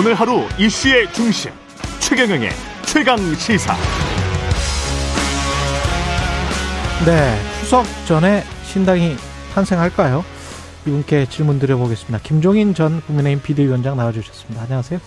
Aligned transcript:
오늘 0.00 0.14
하루 0.14 0.44
이슈의 0.58 1.12
중심 1.12 1.50
최경영의 1.98 2.48
최강 2.86 3.18
시사. 3.34 3.76
네, 7.04 7.36
추석 7.60 7.84
전에 8.06 8.42
신당이 8.64 9.14
탄생할까요? 9.52 10.24
이분께 10.86 11.26
질문 11.26 11.58
드려보겠습니다. 11.58 12.18
김종인 12.22 12.72
전 12.72 13.02
국민의힘 13.02 13.42
비대위원장 13.42 13.98
나와주셨습니다. 13.98 14.62
안녕하세요. 14.62 14.98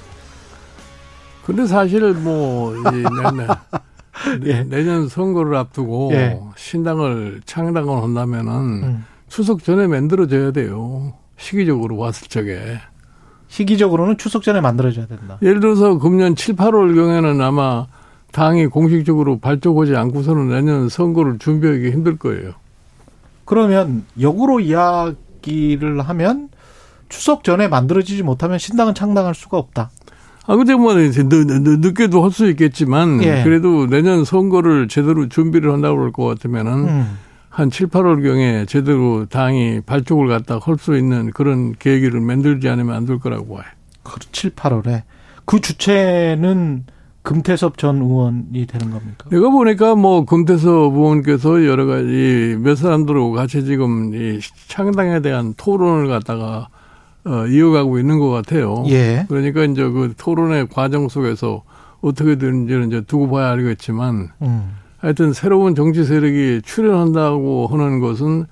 근데 1.44 1.66
사실 1.66 2.14
뭐 2.14 2.76
내년, 2.84 3.48
예. 4.46 4.64
내년 4.64 5.08
선거를 5.08 5.56
앞두고 5.56 6.12
예. 6.14 6.40
신당을 6.56 7.42
창당을 7.46 8.04
한다면은 8.04 8.54
음. 8.84 9.06
추석 9.28 9.64
전에 9.64 9.88
만들어져야 9.88 10.52
돼요. 10.52 11.16
시기적으로 11.38 11.98
왔을 11.98 12.28
적에. 12.28 12.80
시기적으로는 13.54 14.18
추석 14.18 14.42
전에 14.42 14.62
만들어져야 14.62 15.06
된다. 15.06 15.38
예를 15.44 15.60
들어서 15.60 16.00
금년 16.00 16.36
7, 16.36 16.56
8월 16.56 16.96
경에는 16.96 17.40
아마 17.40 17.86
당이 18.32 18.66
공식적으로 18.68 19.38
발족하지 19.38 19.96
않고서는 19.96 20.50
내년 20.50 20.90
선거를 20.90 21.38
준비하기 21.38 21.92
힘들 21.92 22.18
거예요. 22.18 22.54
그러면 23.46 24.06
역으로 24.20 24.60
이야기를 24.60 26.02
하면 26.02 26.50
추석 27.10 27.44
전에 27.44 27.68
만들어지지 27.68 28.24
못하면 28.24 28.58
신당은 28.58 28.96
창당할 28.96 29.36
수가 29.36 29.58
없다. 29.58 29.92
아, 30.48 30.56
근데 30.56 30.74
뭐, 30.74 30.96
늦게도 30.96 32.24
할 32.24 32.32
수 32.32 32.50
있겠지만, 32.50 33.24
예. 33.24 33.44
그래도 33.44 33.86
내년 33.88 34.26
선거를 34.26 34.88
제대로 34.88 35.30
준비를 35.30 35.72
한다고 35.72 35.98
그럴 35.98 36.12
것 36.12 36.26
같으면은, 36.26 36.74
음. 36.90 37.18
한 37.54 37.70
7, 37.70 37.88
8월경에 37.88 38.68
제대로 38.68 39.26
당이 39.28 39.82
발족을 39.86 40.28
갖다 40.28 40.58
할 40.60 40.78
수 40.80 40.98
있는 40.98 41.30
그런 41.32 41.74
계기를 41.78 42.20
만들지 42.20 42.68
않으면 42.68 42.96
안 42.96 43.06
될 43.06 43.20
거라고 43.20 43.56
봐요. 43.58 43.66
7, 44.32 44.52
8월에. 44.56 45.04
그 45.46 45.62
주체는 45.62 46.86
금태섭 47.22 47.78
전 47.78 47.98
의원이 48.02 48.66
되는 48.66 48.90
겁니까? 48.92 49.26
내가 49.30 49.50
보니까 49.50 49.94
뭐 49.96 50.26
금태섭 50.26 50.94
의원께서 50.96 51.66
여러 51.66 51.86
가지 51.86 52.58
몇 52.60 52.76
사람들하고 52.76 53.32
같이 53.34 53.64
지금 53.66 54.14
이 54.16 54.40
창당에 54.68 55.22
대한 55.22 55.54
토론을 55.56 56.08
갖다가 56.08 56.70
어, 57.26 57.46
이어가고 57.48 58.00
있는 58.00 58.18
것 58.20 58.30
같아요. 58.32 58.84
예. 58.90 59.26
그러니까 59.30 59.64
이제 59.64 59.84
그 59.84 60.14
토론의 60.18 60.68
과정 60.70 61.08
속에서 61.08 61.64
어떻게 62.02 62.36
되는지는 62.38 62.88
이제 62.88 63.02
두고 63.02 63.30
봐야 63.30 63.52
알겠지만, 63.52 64.30
음. 64.42 64.72
하여튼 65.04 65.34
새로운 65.34 65.76
정치 65.76 66.06
세력이 66.06 66.62
출연한다고 66.64 67.68
하는 67.68 68.00
것은 68.00 68.46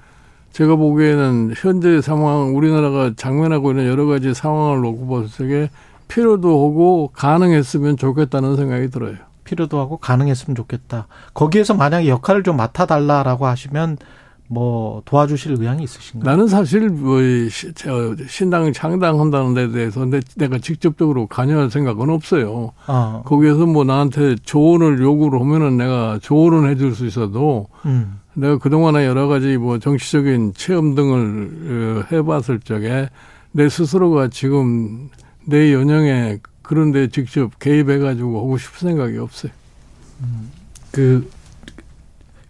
제가 0.52 0.75
보기에는 0.75 1.53
현재 1.55 2.02
상황, 2.02 2.53
우리나라가 2.58 3.13
장면하고 3.16 3.71
있는 3.71 3.88
여러 3.88 4.05
가지 4.05 4.33
상황을 4.33 4.81
놓고 4.81 5.08
봤을 5.08 5.47
때 5.47 5.69
필요도 6.09 6.49
하고 6.49 7.09
가능했으면 7.13 7.95
좋겠다는 7.95 8.58
생각이 8.58 8.89
들어요. 8.89 9.16
필요도 9.45 9.80
하고 9.80 9.95
가능했으면 9.95 10.55
좋겠다. 10.55 11.08
거기에서 11.33 11.73
만약에 11.73 12.09
역할을 12.09 12.43
좀 12.43 12.58
맡아달라라고 12.58 13.45
하시면 13.45 13.95
뭐 14.52 15.02
도와주실 15.05 15.53
의향이 15.53 15.85
있으신가요? 15.85 16.30
나는 16.30 16.47
사실 16.47 16.89
뭐 16.89 17.21
신당 18.27 18.73
창당한다는 18.73 19.53
데 19.53 19.71
대해서 19.71 20.05
내가 20.35 20.58
직접적으로 20.58 21.27
관여할 21.27 21.71
생각은 21.71 22.09
없어요. 22.09 22.73
아. 22.85 23.21
거기에서 23.23 23.66
뭐 23.66 23.85
나한테 23.85 24.35
조언을 24.43 24.99
요구를 24.99 25.39
하면은 25.39 25.77
내가 25.77 26.19
조언을 26.21 26.69
해줄 26.69 26.93
수 26.93 27.05
있어도 27.05 27.69
음. 27.85 28.19
내가 28.33 28.58
그동안에 28.58 29.05
여러 29.05 29.30
가지 29.30 29.55
뭐 29.55 29.80
정치적인 29.80 30.53
체험 30.53 30.95
등을 30.95 32.03
어, 32.11 32.13
해봤을 32.13 32.59
적에 32.59 33.08
내 33.53 33.69
스스로가 33.69 34.27
지금 34.27 35.09
내 35.45 35.71
연영에 35.71 36.39
그런 36.61 36.91
데 36.91 37.08
직접 37.08 37.58
개입해가지고 37.59 38.37
하고 38.37 38.58
싶은 38.58 38.89
생각이 38.89 39.17
없어요. 39.17 39.53
음. 40.20 40.52
그 40.92 41.30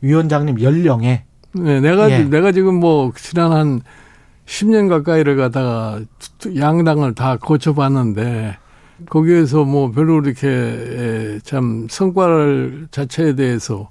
위원장님 0.02 0.62
연령에 0.62 1.26
네, 1.54 1.80
내가 1.82 2.10
예. 2.10 2.24
내가 2.24 2.52
지금 2.52 2.76
뭐 2.76 3.12
지난 3.16 3.52
한 3.52 3.82
10년 4.46 4.90
가까이를 4.90 5.36
가다가 5.36 6.00
양당을 6.56 7.16
다 7.16 7.38
거쳐봤는데 7.38 8.58
거기에서 9.10 9.64
뭐 9.64 9.92
별로 9.92 10.22
이렇게 10.22 11.40
참 11.44 11.88
성과를 11.90 12.88
자체에 12.92 13.36
대해서 13.36 13.90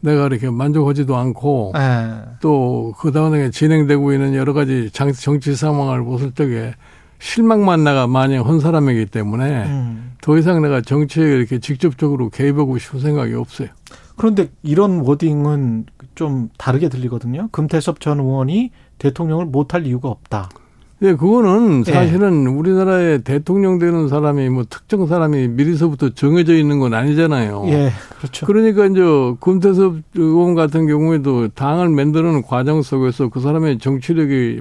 내가 0.00 0.26
이렇게 0.26 0.50
만족하지도 0.50 1.16
않고 1.16 1.72
예. 1.76 2.36
또그 2.40 3.12
다음에 3.12 3.50
진행되고 3.50 4.12
있는 4.12 4.34
여러 4.34 4.52
가지 4.52 4.90
정치 4.90 5.54
상황을 5.54 6.02
보실 6.02 6.32
적에 6.32 6.74
실망만 7.20 7.84
내가 7.84 8.08
많이 8.08 8.36
한 8.36 8.58
사람이기 8.58 9.06
때문에 9.06 9.64
음. 9.66 10.14
더 10.20 10.36
이상 10.36 10.60
내가 10.60 10.80
정치에 10.80 11.24
이렇게 11.24 11.60
직접적으로 11.60 12.30
개입하고 12.30 12.78
싶은 12.78 12.98
생각이 12.98 13.34
없어요. 13.34 13.68
그런데 14.16 14.50
이런 14.62 15.00
워딩은 15.00 15.86
좀 16.14 16.50
다르게 16.58 16.88
들리거든요. 16.88 17.48
금태섭 17.52 18.00
전 18.00 18.20
의원이 18.20 18.70
대통령을 18.98 19.46
못할 19.46 19.86
이유가 19.86 20.08
없다. 20.08 20.48
네, 21.02 21.16
그거는 21.16 21.82
예. 21.88 21.92
사실은 21.92 22.44
네. 22.44 22.50
우리나라의 22.50 23.24
대통령 23.24 23.80
되는 23.80 24.06
사람이 24.06 24.48
뭐 24.50 24.64
특정 24.70 25.08
사람이 25.08 25.48
미리서부터 25.48 26.10
정해져 26.10 26.54
있는 26.54 26.78
건 26.78 26.94
아니잖아요. 26.94 27.64
예, 27.66 27.90
그렇죠. 28.18 28.46
그러니까 28.46 28.86
이제 28.86 29.00
금태섭 29.40 29.96
의원 30.14 30.54
같은 30.54 30.86
경우에도 30.86 31.48
당을 31.48 31.88
만드는 31.88 32.42
과정 32.42 32.82
속에서 32.82 33.30
그 33.30 33.40
사람의 33.40 33.78
정치력이 33.78 34.60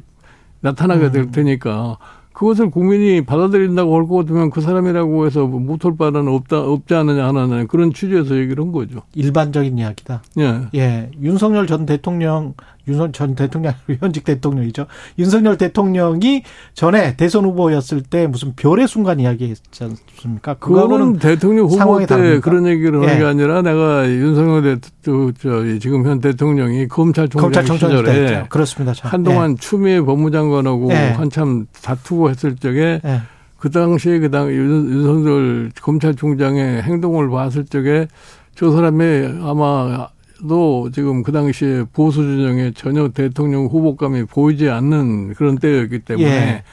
나타나게 0.61 1.05
음. 1.05 1.11
될 1.11 1.31
테니까 1.31 1.97
그것을 2.41 2.71
국민이 2.71 3.21
받아들인다고 3.23 3.95
할 3.95 4.07
것 4.07 4.15
같으면 4.15 4.49
그 4.49 4.61
사람이라고 4.61 5.27
해서 5.27 5.45
못할 5.45 5.95
바는 5.95 6.27
없다, 6.27 6.59
없지 6.59 6.95
않느냐 6.95 7.27
하는 7.27 7.67
그런 7.67 7.93
취지에서 7.93 8.35
얘기를 8.35 8.63
한 8.63 8.71
거죠. 8.71 9.03
일반적인 9.13 9.77
이야기다. 9.77 10.23
예. 10.39 10.61
예. 10.73 11.11
윤석열 11.21 11.67
전 11.67 11.85
대통령 11.85 12.55
윤석열 12.87 13.11
전 13.11 13.35
대통령 13.35 13.73
현직 13.99 14.23
대통령이죠. 14.23 14.87
윤석열 15.17 15.57
대통령이 15.57 16.43
전에 16.73 17.15
대선 17.15 17.45
후보였을 17.45 18.01
때 18.01 18.27
무슨 18.27 18.53
별의 18.55 18.87
순간 18.87 19.19
이야기했지 19.19 19.83
않습니까? 19.83 20.55
그거는 20.55 21.19
대통령 21.19 21.65
후보 21.67 21.99
때 21.99 22.05
다릅니까? 22.05 22.41
그런 22.41 22.67
얘기를 22.67 23.01
하는 23.01 23.13
예. 23.13 23.19
게 23.19 23.25
아니라 23.25 23.61
내가 23.61 24.07
윤석열 24.09 24.61
대, 24.63 24.89
저, 25.03 25.31
저, 25.39 25.79
지금 25.79 26.05
현 26.05 26.19
대통령이 26.19 26.87
검찰총장, 26.87 27.51
검찰총장 27.51 27.89
시절에 27.89 28.45
그렇습니다. 28.49 28.93
참. 28.93 29.11
한동안 29.11 29.51
예. 29.51 29.55
추미애 29.59 30.01
법무장관하고 30.01 30.91
예. 30.91 31.11
한참 31.11 31.67
다투고 31.81 32.29
했을 32.29 32.55
적에 32.55 33.01
예. 33.03 33.21
그 33.57 33.69
당시에 33.69 34.17
그당 34.19 34.49
윤석열 34.51 35.71
검찰총장의 35.81 36.81
행동을 36.81 37.29
봤을 37.29 37.63
적에 37.63 38.07
저 38.55 38.71
사람이 38.71 39.41
아마 39.43 40.07
도 40.47 40.89
지금 40.91 41.23
그 41.23 41.31
당시에 41.31 41.85
보수 41.93 42.21
진영에 42.21 42.71
전혀 42.75 43.09
대통령 43.09 43.65
후보감이 43.65 44.25
보이지 44.25 44.69
않는 44.69 45.33
그런 45.35 45.57
때였기 45.57 45.99
때문에 45.99 46.27
예. 46.27 46.63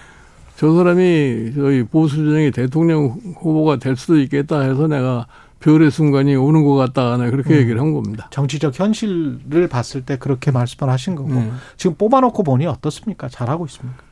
저 0.57 0.75
사람이 0.75 1.53
저희 1.55 1.85
보수 1.85 2.17
진영이 2.17 2.51
대통령 2.51 3.19
후보가 3.37 3.77
될 3.77 3.97
수도 3.97 4.19
있겠다 4.19 4.61
해서 4.61 4.87
내가 4.87 5.27
별의 5.61 5.91
순간이 5.91 6.37
오는 6.37 6.65
것 6.65 6.75
같다. 6.75 7.17
네, 7.17 7.31
그렇게 7.31 7.55
음. 7.55 7.59
얘기를 7.61 7.81
한 7.81 7.93
겁니다. 7.93 8.29
정치적 8.31 8.79
현실을 8.79 9.69
봤을 9.69 10.03
때 10.03 10.17
그렇게 10.17 10.51
말씀을 10.51 10.93
하신 10.93 11.17
거고 11.17 11.33
네. 11.35 11.51
지금 11.77 11.97
뽑아놓고 11.97 12.43
보니 12.43 12.67
어떻습니까? 12.67 13.29
잘하고 13.29 13.67
있습니까? 13.67 14.03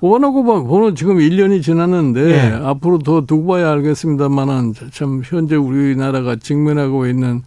뽑아놓고 0.00 0.44
보면 0.64 0.94
지금 0.94 1.18
1년이 1.18 1.62
지났는데 1.62 2.24
네. 2.24 2.52
앞으로 2.64 2.98
더 2.98 3.26
두고 3.26 3.46
봐야 3.46 3.70
알겠습니다만은 3.72 4.74
참 4.92 5.22
현재 5.24 5.56
우리나라가 5.56 6.36
직면하고 6.36 7.06
있는 7.06 7.42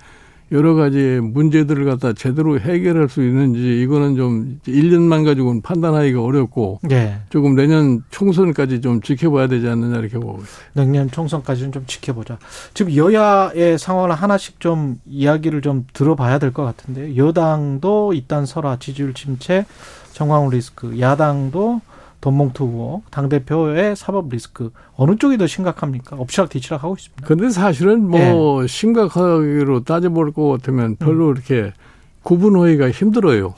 여러 0.53 0.75
가지 0.75 1.19
문제들을 1.22 1.84
갖다 1.86 2.14
제대로 2.14 2.59
해결할 2.59 3.09
수 3.09 3.24
있는지 3.24 3.81
이거는 3.81 4.16
좀 4.16 4.59
1년만 4.68 5.25
가지고는 5.25 5.62
판단하기가 5.62 6.22
어렵고 6.24 6.80
네. 6.83 7.19
조금 7.30 7.56
내년 7.56 8.04
총선까지 8.12 8.80
좀 8.81 9.01
지켜봐야 9.01 9.48
되지 9.48 9.68
않느냐 9.68 9.98
이렇게 10.00 10.19
보고 10.19 10.38
있어요. 10.44 10.66
내년 10.74 11.10
총선까지는 11.10 11.72
좀 11.72 11.86
지켜보자. 11.88 12.38
지금 12.75 12.95
여야의 12.95 13.78
상황을 13.80 14.12
하나씩 14.16 14.60
좀 14.60 15.00
이야기를 15.07 15.62
좀 15.62 15.86
들어봐야 15.92 16.38
될 16.39 16.54
것 16.54 16.63
같은데 16.63 17.18
여당도 17.18 18.13
일단 18.13 18.45
설화 18.45 18.78
지지율 18.80 19.16
침체 19.16 19.66
정황 20.12 20.50
리스크 20.50 21.00
야당도 21.00 21.81
돈봉투 22.24 22.64
의혹, 22.64 23.12
당대표의 23.12 23.98
사법 23.98 24.30
리스크 24.30 24.72
어느 24.96 25.18
쪽이 25.18 25.38
더 25.38 25.46
심각합니까? 25.46 26.16
엎치락 26.16 26.52
뒤치락 26.52 26.81
하고 26.81 26.96
있습니다. 26.98 27.28
근데 27.28 27.50
사실은 27.50 28.10
뭐 28.10 28.62
네. 28.62 28.68
심각하기로 28.68 29.84
따져볼 29.84 30.31
것 30.31 30.48
같으면 30.48 30.96
별로 30.96 31.28
음. 31.28 31.34
이렇게 31.34 31.74
구분하기가 32.22 32.92
힘들어요. 32.92 33.56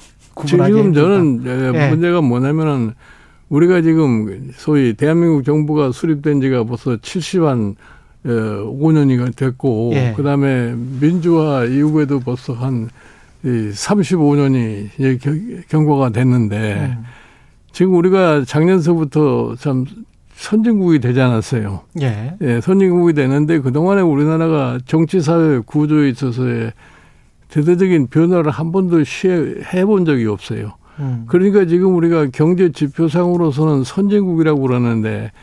지금. 0.47 0.93
저는 0.93 1.43
네. 1.43 1.89
문제가 1.91 2.21
뭐냐면은 2.21 2.95
우리가 3.49 3.81
지금 3.81 4.51
소위 4.55 4.95
대한민국 4.95 5.43
정부가 5.43 5.91
수립된 5.91 6.41
지가 6.41 6.63
벌써 6.63 6.97
70한 6.97 7.75
5년이 8.25 9.35
됐고 9.35 9.91
예. 9.93 10.13
그다음에 10.17 10.73
민주화 10.73 11.65
이후에도 11.65 12.19
벌써 12.19 12.53
한 12.53 12.89
35년이 13.43 15.67
경과가 15.69 16.09
됐는데 16.09 16.95
음. 16.97 17.05
지금 17.75 17.95
우리가 17.95 18.45
작년서부터 18.45 19.55
참 19.57 19.83
선진국이 20.35 20.99
되지 20.99 21.19
않았어요. 21.19 21.81
예. 21.99 22.33
예, 22.39 22.61
선진국이 22.61 23.11
되는데 23.11 23.59
그동안에 23.59 23.99
우리나라가 23.99 24.79
정치 24.85 25.19
사회 25.19 25.59
구조에 25.59 26.07
있어서의 26.07 26.71
대대적인 27.49 28.07
변화를 28.07 28.49
한 28.49 28.71
번도 28.71 29.03
시해 29.03 29.83
본 29.83 30.05
적이 30.05 30.27
없어요. 30.27 30.75
음. 30.99 31.25
그러니까 31.27 31.65
지금 31.65 31.97
우리가 31.97 32.27
경제 32.27 32.71
지표상으로서는 32.71 33.83
선진국이라고 33.83 34.61
그러는데 34.61 35.33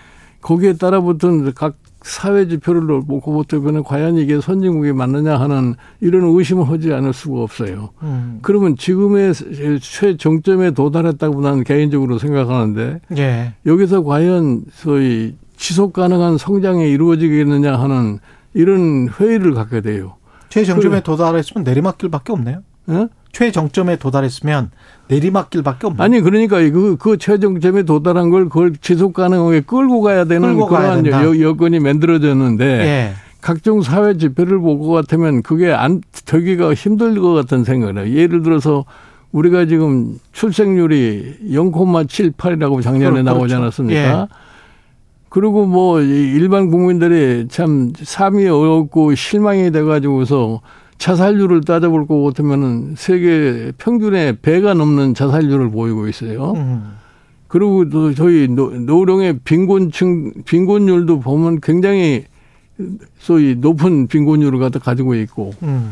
거기에 0.41 0.73
따라 0.79 1.03
붙은 1.03 1.53
각 1.53 1.75
사회 2.05 2.49
지표를 2.49 2.87
놓고 2.87 3.21
보면 3.21 3.85
과연 3.85 4.17
이게 4.17 4.41
선진국이 4.41 4.93
맞느냐 4.93 5.39
하는 5.39 5.75
이런 6.01 6.25
의심을 6.25 6.69
하지 6.69 6.93
않을 6.93 7.13
수가 7.13 7.43
없어요. 7.43 7.91
음. 8.03 8.39
그러면 8.43 8.77
지금의 8.77 9.33
최정점에 9.81 10.73
도달했다고 10.73 11.41
나는 11.41 11.65
개인적으로 11.65 12.19
생각하는데 12.19 13.01
예. 13.17 13.55
여기서 13.67 14.03
과연 14.03 14.65
소위 14.73 15.37
지속 15.57 15.93
가능한 15.93 16.39
성장이 16.39 16.91
이루어지겠느냐 16.91 17.79
하는 17.79 18.19
이런 18.55 19.09
회의를 19.09 19.55
갖게 19.55 19.81
돼요. 19.81 20.17
최정점에 20.49 20.97
그, 20.99 21.03
도달했으면 21.03 21.65
내리막길밖에 21.65 22.33
없네요. 22.33 22.63
예? 22.91 23.09
최정점에 23.33 23.97
도달했으면 23.97 24.71
내리막길밖에 25.09 25.87
없네. 25.87 26.03
아니 26.03 26.21
그러니까 26.21 26.59
그, 26.71 26.97
그 26.99 27.17
최정점에 27.17 27.83
도달한 27.83 28.31
걸 28.31 28.49
그걸 28.49 28.75
지속 28.77 29.15
가능하게 29.15 29.63
끌고 29.63 30.03
가야 30.03 30.25
되는 30.25 30.49
끌고 30.51 30.67
그러한 30.67 31.07
여, 31.07 31.41
여건이 31.41 31.81
만들어졌는데 31.81 32.65
예. 32.65 33.13
각종 33.41 33.83
사회 33.83 34.17
지표를 34.17 34.59
보고 34.61 34.93
같으면 34.93 35.43
그게 35.43 35.73
안 35.73 36.01
되기가 36.27 36.75
힘들 36.75 37.21
것 37.21 37.33
같은 37.33 37.65
생각이에요. 37.65 38.17
예를 38.17 38.43
들어서 38.43 38.85
우리가 39.33 39.65
지금 39.65 40.19
출생률이 40.33 41.39
0,78이라고 41.51 42.83
작년에 42.83 43.23
그렇죠. 43.23 43.23
나오지 43.23 43.55
않았습니까? 43.55 44.01
예. 44.01 44.27
그리고 45.31 45.65
뭐 45.65 46.01
일반 46.03 46.71
국민들이 46.71 47.49
참 47.49 47.95
삶이 47.97 48.47
어렵고 48.47 49.15
실망이 49.15 49.73
돼가지고서 49.73 50.61
자살률을 51.03 51.63
따져볼 51.63 52.07
것 52.07 52.23
같으면은 52.23 52.95
세계 52.97 53.73
평균의 53.77 54.37
배가 54.41 54.73
넘는 54.73 55.15
자살률을 55.15 55.73
보이고 55.73 56.07
있어요. 56.07 56.53
음. 56.53 56.93
그리고 57.49 57.89
또 57.89 58.15
저희 58.15 58.47
노령의 58.47 59.41
빈곤층 59.43 60.45
빈곤율도 60.45 61.19
보면 61.19 61.61
굉장히 61.61 62.27
소위 63.19 63.57
높은 63.57 64.07
빈곤율을 64.07 64.61
갖다 64.61 64.79
가지고 64.79 65.17
있고 65.17 65.51
음. 65.65 65.91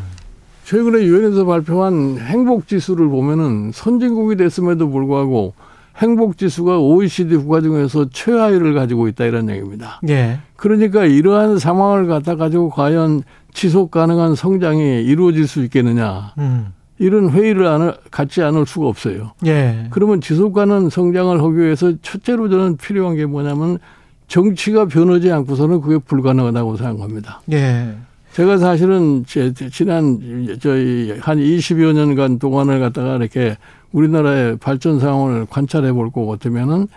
최근에 0.63 1.03
유엔에서 1.03 1.43
발표한 1.43 2.17
행복 2.17 2.69
지수를 2.69 3.09
보면은 3.09 3.71
선진국이 3.73 4.37
됐음에도 4.37 4.89
불구하고 4.89 5.53
행복 5.97 6.37
지수가 6.37 6.79
OECD 6.79 7.35
국가 7.37 7.61
중에서 7.61 8.09
최하위를 8.09 8.73
가지고 8.73 9.07
있다 9.07 9.25
이런 9.25 9.49
얘기입니다. 9.49 9.99
예. 10.09 10.39
그러니까 10.55 11.05
이러한 11.05 11.59
상황을 11.59 12.07
갖다 12.07 12.35
가지고 12.35 12.69
과연 12.69 13.23
지속 13.53 13.91
가능한 13.91 14.35
성장이 14.35 15.03
이루어질 15.03 15.47
수 15.47 15.63
있겠느냐. 15.63 16.33
음. 16.37 16.73
이런 16.97 17.31
회의를 17.31 17.65
안, 17.65 17.93
갖지 18.11 18.43
않을 18.43 18.65
수가 18.67 18.87
없어요. 18.87 19.31
예. 19.45 19.87
그러면 19.89 20.21
지속 20.21 20.53
가능한 20.53 20.89
성장을 20.89 21.41
하기 21.41 21.57
위해서 21.57 21.93
첫째로 22.01 22.47
저는 22.47 22.77
필요한 22.77 23.15
게 23.15 23.25
뭐냐면 23.25 23.79
정치가 24.27 24.85
변하지 24.85 25.31
않고서는 25.31 25.81
그게 25.81 25.97
불가능하다고 25.97 26.77
생각합니다. 26.77 27.41
예. 27.51 27.95
제가 28.33 28.57
사실은 28.57 29.25
제, 29.27 29.53
지난 29.53 30.57
저희 30.61 31.17
한 31.19 31.37
20여 31.37 31.93
년간 31.93 32.39
동안을 32.39 32.79
갖다가 32.79 33.17
이렇게 33.17 33.57
우리나라의 33.91 34.57
발전 34.57 34.99
상황을 34.99 35.45
관찰해 35.49 35.91
볼것 35.91 36.27
같으면은 36.27 36.87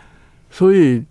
소위 0.51 1.03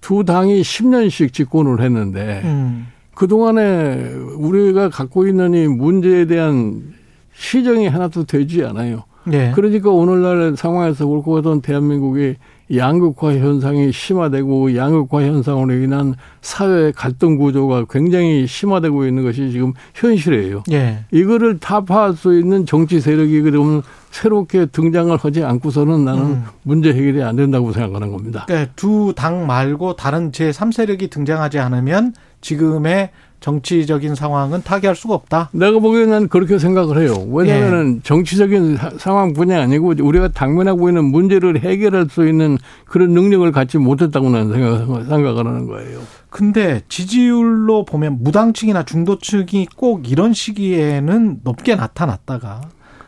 두 0.00 0.24
당이 0.24 0.62
10년씩 0.62 1.32
집권을 1.32 1.82
했는데 1.82 2.40
음. 2.44 2.86
그동안에 3.14 4.14
우리가 4.36 4.88
갖고 4.88 5.26
있는 5.26 5.52
이 5.54 5.68
문제에 5.68 6.24
대한 6.24 6.94
시정이 7.34 7.86
하나도 7.88 8.24
되지 8.24 8.64
않아요. 8.64 9.04
네. 9.24 9.52
그러니까 9.54 9.90
오늘날 9.90 10.56
상황에서 10.56 11.06
옳고 11.06 11.34
그던 11.34 11.60
대한민국이 11.60 12.36
양극화 12.74 13.34
현상이 13.34 13.92
심화되고 13.92 14.74
양극화 14.76 15.22
현상으로 15.22 15.74
인한 15.74 16.14
사회 16.40 16.90
갈등 16.92 17.36
구조가 17.36 17.84
굉장히 17.90 18.46
심화되고 18.46 19.04
있는 19.06 19.22
것이 19.24 19.50
지금 19.50 19.74
현실이에요. 19.94 20.62
예. 20.72 21.04
이거를 21.10 21.58
타파할 21.58 22.14
수 22.14 22.38
있는 22.38 22.64
정치 22.64 23.00
세력이 23.00 23.42
그러면 23.42 23.82
새롭게 24.10 24.66
등장을 24.66 25.14
하지 25.16 25.44
않고서는 25.44 26.04
나는 26.04 26.22
음. 26.22 26.44
문제 26.62 26.92
해결이 26.94 27.22
안 27.22 27.36
된다고 27.36 27.72
생각하는 27.72 28.10
겁니다. 28.10 28.44
그러니까 28.46 28.72
두 28.76 29.12
당 29.14 29.46
말고 29.46 29.96
다른 29.96 30.30
제3세력이 30.32 31.10
등장하지 31.10 31.58
않으면 31.58 32.14
지금의 32.40 33.10
정치적인 33.42 34.14
상황은 34.14 34.62
타개할 34.62 34.96
수가 34.96 35.14
없다. 35.14 35.50
내가 35.52 35.78
보기에는 35.78 36.28
그렇게 36.28 36.58
생각을 36.58 37.02
해요. 37.02 37.14
왜냐하면 37.28 37.96
예. 37.96 38.00
정치적인 38.02 38.78
상황뿐이 38.96 39.52
아니고 39.52 39.94
우리가 40.00 40.28
당면하고 40.28 40.88
있는 40.88 41.04
문제를 41.04 41.60
해결할 41.60 42.06
수 42.08 42.26
있는 42.26 42.56
그런 42.86 43.10
능력을 43.10 43.50
갖지 43.52 43.76
못했다고 43.78 44.30
나는 44.30 44.52
생각, 44.52 45.04
생각을 45.08 45.46
하는 45.46 45.66
거예요. 45.66 46.00
근데 46.30 46.80
지지율로 46.88 47.84
보면 47.84 48.18
무당층이나 48.22 48.84
중도층이 48.84 49.66
꼭 49.76 50.10
이런 50.10 50.32
시기에는 50.32 51.40
높게 51.44 51.74
나타났다가 51.74 52.62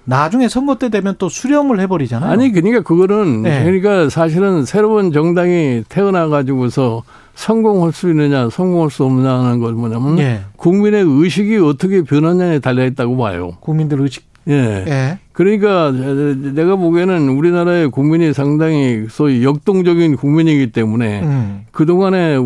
나중에 0.04 0.48
선거 0.48 0.76
때 0.76 0.88
되면 0.88 1.14
또 1.18 1.28
수렴을 1.28 1.80
해버리잖아요. 1.80 2.30
아니 2.30 2.52
그러니까 2.52 2.82
그거는 2.82 3.42
네. 3.42 3.64
그러니까 3.64 4.08
사실은 4.10 4.64
새로운 4.64 5.12
정당이 5.12 5.84
태어나 5.88 6.28
가지고서 6.28 7.02
성공할 7.34 7.92
수 7.92 8.10
있느냐, 8.10 8.48
성공할 8.50 8.90
수 8.90 9.04
없느냐는 9.04 9.60
걸 9.60 9.72
뭐냐면 9.72 10.18
예. 10.18 10.40
국민의 10.56 11.04
의식이 11.06 11.56
어떻게 11.56 12.02
변하냐에 12.02 12.60
달려 12.60 12.84
있다고 12.84 13.16
봐요. 13.16 13.56
국민들 13.60 14.00
의식. 14.00 14.24
예. 14.46 14.84
예. 14.86 15.18
그러니까 15.32 15.90
내가 15.90 16.76
보기에는 16.76 17.30
우리나라의 17.30 17.90
국민이 17.90 18.32
상당히 18.32 19.06
소위 19.08 19.42
역동적인 19.42 20.16
국민이기 20.16 20.70
때문에 20.70 21.22
음. 21.22 21.60
그동안에 21.72 22.36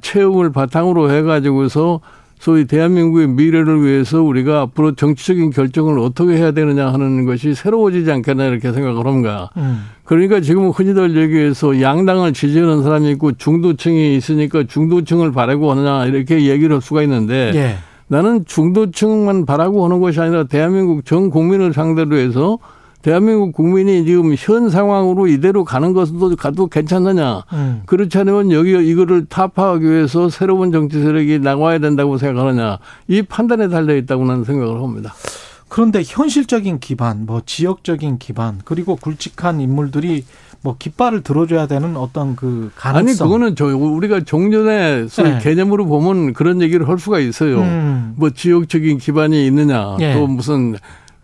체험을 0.00 0.50
바탕으로 0.50 1.10
해가지고서 1.10 2.00
소위 2.42 2.64
대한민국의 2.64 3.28
미래를 3.28 3.84
위해서 3.84 4.20
우리가 4.20 4.62
앞으로 4.62 4.96
정치적인 4.96 5.50
결정을 5.50 6.00
어떻게 6.00 6.34
해야 6.34 6.50
되느냐 6.50 6.92
하는 6.92 7.24
것이 7.24 7.54
새로워지지 7.54 8.10
않겠나 8.10 8.46
이렇게 8.46 8.72
생각을 8.72 9.06
합니다. 9.06 9.52
음. 9.56 9.84
그러니까 10.02 10.40
지금 10.40 10.70
흔히들 10.70 11.16
얘기해서 11.16 11.80
양당을 11.80 12.32
지지하는 12.32 12.82
사람이 12.82 13.12
있고 13.12 13.30
중도층이 13.30 14.16
있으니까 14.16 14.64
중도층을 14.64 15.30
바라고 15.30 15.70
하느냐 15.70 16.06
이렇게 16.06 16.46
얘기를 16.46 16.74
할 16.74 16.82
수가 16.82 17.04
있는데 17.04 17.52
예. 17.54 17.76
나는 18.08 18.44
중도층만 18.44 19.46
바라고 19.46 19.84
하는 19.84 20.00
것이 20.00 20.18
아니라 20.18 20.42
대한민국 20.42 21.04
전 21.04 21.30
국민을 21.30 21.72
상대로 21.72 22.16
해서 22.16 22.58
대한민국 23.02 23.52
국민이 23.52 24.04
지금 24.04 24.34
현 24.38 24.70
상황으로 24.70 25.26
이대로 25.26 25.64
가는 25.64 25.92
것도 25.92 26.36
가도 26.36 26.68
괜찮느냐. 26.68 27.44
음. 27.52 27.82
그렇지 27.86 28.16
않으면 28.18 28.52
여기 28.52 28.70
이거를 28.70 29.26
타파하기 29.26 29.84
위해서 29.84 30.30
새로운 30.30 30.72
정치 30.72 31.02
세력이 31.02 31.40
나와야 31.40 31.78
된다고 31.78 32.16
생각하느냐. 32.16 32.78
이 33.08 33.22
판단에 33.22 33.68
달려 33.68 33.96
있다고 33.96 34.24
나는 34.24 34.44
생각을 34.44 34.80
합니다. 34.80 35.14
그런데 35.68 36.02
현실적인 36.04 36.80
기반, 36.80 37.26
뭐 37.26 37.42
지역적인 37.44 38.18
기반, 38.18 38.60
그리고 38.64 38.94
굵직한 38.94 39.60
인물들이 39.60 40.24
뭐 40.60 40.76
깃발을 40.78 41.22
들어줘야 41.22 41.66
되는 41.66 41.96
어떤 41.96 42.36
그 42.36 42.70
가능성. 42.76 43.08
아니 43.08 43.18
그거는 43.18 43.56
저 43.56 43.76
우리가 43.76 44.20
종전의 44.20 45.08
네. 45.08 45.38
개념으로 45.40 45.86
보면 45.86 46.34
그런 46.34 46.62
얘기를 46.62 46.88
할 46.88 46.98
수가 46.98 47.18
있어요. 47.18 47.60
음. 47.62 48.14
뭐 48.16 48.30
지역적인 48.30 48.98
기반이 48.98 49.44
있느냐, 49.46 49.96
네. 49.98 50.14
또 50.14 50.28
무슨 50.28 50.76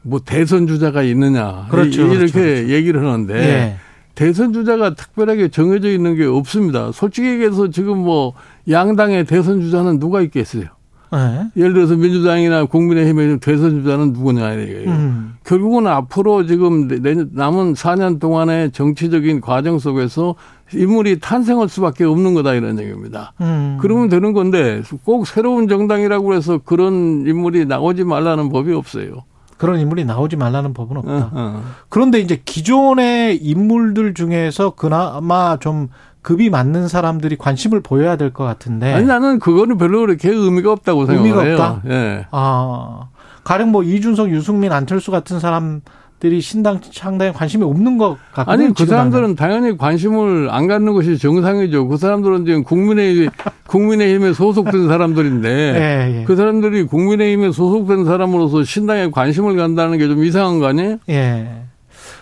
뭐 0.03 0.21
대선 0.25 0.67
주자가 0.67 1.03
있느냐 1.03 1.67
그렇죠, 1.71 2.03
이렇게 2.03 2.17
그렇죠, 2.17 2.33
그렇죠. 2.33 2.69
얘기를 2.73 3.05
하는데 3.05 3.35
예. 3.35 3.77
대선 4.15 4.53
주자가 4.53 4.95
특별하게 4.95 5.49
정해져 5.49 5.89
있는 5.91 6.17
게 6.17 6.25
없습니다. 6.25 6.91
솔직히 6.93 7.29
얘기해서 7.29 7.69
지금 7.69 7.99
뭐 7.99 8.35
양당의 8.69 9.27
대선 9.27 9.61
주자는 9.61 10.01
누가 10.01 10.21
있겠어요? 10.23 10.65
네. 11.13 11.47
예를 11.57 11.73
들어서 11.73 11.97
민주당이나 11.97 12.67
국민의힘의 12.67 13.39
대선 13.39 13.83
주자는 13.83 14.13
누구냐 14.13 14.55
이거예요. 14.55 14.91
음. 14.91 15.35
결국은 15.45 15.87
앞으로 15.87 16.47
지금 16.47 16.89
남은 17.33 17.75
4년 17.75 18.21
동안의 18.21 18.73
정치적인 18.73 19.41
과정 19.41 19.79
속에서 19.79 20.35
인물이 20.75 21.21
탄생할 21.21 21.69
수밖에 21.69 22.05
없는 22.05 22.35
거다 22.35 22.55
이런 22.55 22.79
얘기입니다. 22.79 23.33
음. 23.41 23.79
그러면 23.81 24.09
되는 24.09 24.33
건데 24.33 24.83
꼭 25.05 25.27
새로운 25.27 25.69
정당이라고 25.69 26.35
해서 26.35 26.59
그런 26.59 27.25
인물이 27.27 27.67
나오지 27.67 28.05
말라는 28.05 28.51
법이 28.51 28.73
없어요. 28.75 29.23
그런 29.59 29.79
인물이 29.81 30.05
나오지 30.05 30.37
말라는 30.37 30.73
법은 30.73 30.97
없다. 30.99 31.13
어, 31.13 31.31
어. 31.33 31.63
그런데 31.89 32.21
이제 32.21 32.41
기존의 32.45 33.37
인물들 33.39 34.15
중에서 34.15 34.71
그나마 34.71 35.59
좀 35.59 35.89
급이 36.23 36.49
맞는 36.51 36.89
사람들이 36.89 37.37
관심을 37.37 37.81
보여야 37.83 38.17
될 38.17 38.33
것 38.33 38.45
같은데. 38.45 38.93
아니 38.95 39.07
나는 39.07 39.39
그거는 39.39 39.77
별로 39.79 40.01
그렇게 40.01 40.31
의미가 40.31 40.73
없다고 40.73 41.07
생각해요. 41.07 41.35
의미가 41.37 41.71
없다. 41.73 41.91
예. 41.91 42.27
아 42.31 43.09
가령 43.45 43.71
뭐 43.73 43.83
이준석, 43.83 44.31
유승민, 44.31 44.73
안철수 44.73 45.11
같은 45.11 45.41
사람 45.41 45.81
들이 46.19 46.41
신당 46.41 46.81
창당에 46.81 47.31
관심이 47.31 47.63
없는 47.65 47.97
것 47.97 48.19
같거든요. 48.33 48.65
아니 48.67 48.75
그 48.75 48.87
사람들은. 48.87 49.37
당연히 49.37 49.77
관심을 49.79 50.49
안 50.51 50.67
갖는 50.67 50.93
것이 50.93 51.17
정상이죠. 51.17 51.87
그 51.87 51.97
사람들은 51.97 52.45
지금 52.45 52.65
국민의 52.65 53.31
국민의힘에 53.69 54.33
소속된 54.33 54.89
사람들인데 54.89 55.49
예, 56.11 56.21
예. 56.21 56.25
그 56.25 56.35
사람들이 56.35 56.85
국민의힘에 56.87 57.53
소속된 57.53 58.05
사람으로서 58.05 58.65
신당에 58.65 59.11
관심을 59.11 59.57
간다는 59.57 59.97
게 59.99 60.09
좀 60.09 60.25
이상한 60.25 60.59
거 60.59 60.67
아니에요? 60.67 60.99
예. 61.11 61.63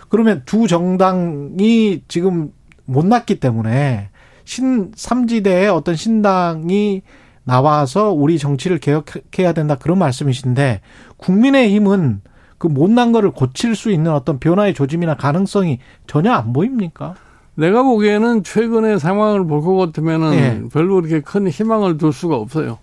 그러면 0.09 0.43
두 0.45 0.67
정당이 0.67 2.01
지금 2.07 2.51
못 2.85 3.05
났기 3.05 3.39
때문에 3.39 4.09
신 4.43 4.91
삼지대에 4.95 5.67
어떤 5.67 5.95
신당이 5.95 7.01
나와서 7.43 8.11
우리 8.11 8.37
정치를 8.37 8.77
개혁해야 8.79 9.53
된다 9.53 9.75
그런 9.75 9.97
말씀이신데 9.99 10.81
국민의힘은 11.17 12.21
그 12.57 12.67
못난 12.67 13.11
거를 13.11 13.31
고칠 13.31 13.75
수 13.75 13.91
있는 13.91 14.11
어떤 14.11 14.39
변화의 14.39 14.73
조짐이나 14.73 15.15
가능성이 15.15 15.79
전혀 16.07 16.31
안 16.31 16.53
보입니까? 16.53 17.15
내가 17.55 17.83
보기에는 17.83 18.43
최근의 18.43 18.99
상황을 18.99 19.45
볼 19.47 19.61
것 19.61 19.75
같으면은 19.77 20.33
예. 20.33 20.61
별로 20.71 20.95
그렇게 20.95 21.21
큰 21.21 21.47
희망을 21.47 21.97
둘 21.97 22.13
수가 22.13 22.35
없어요. 22.35 22.77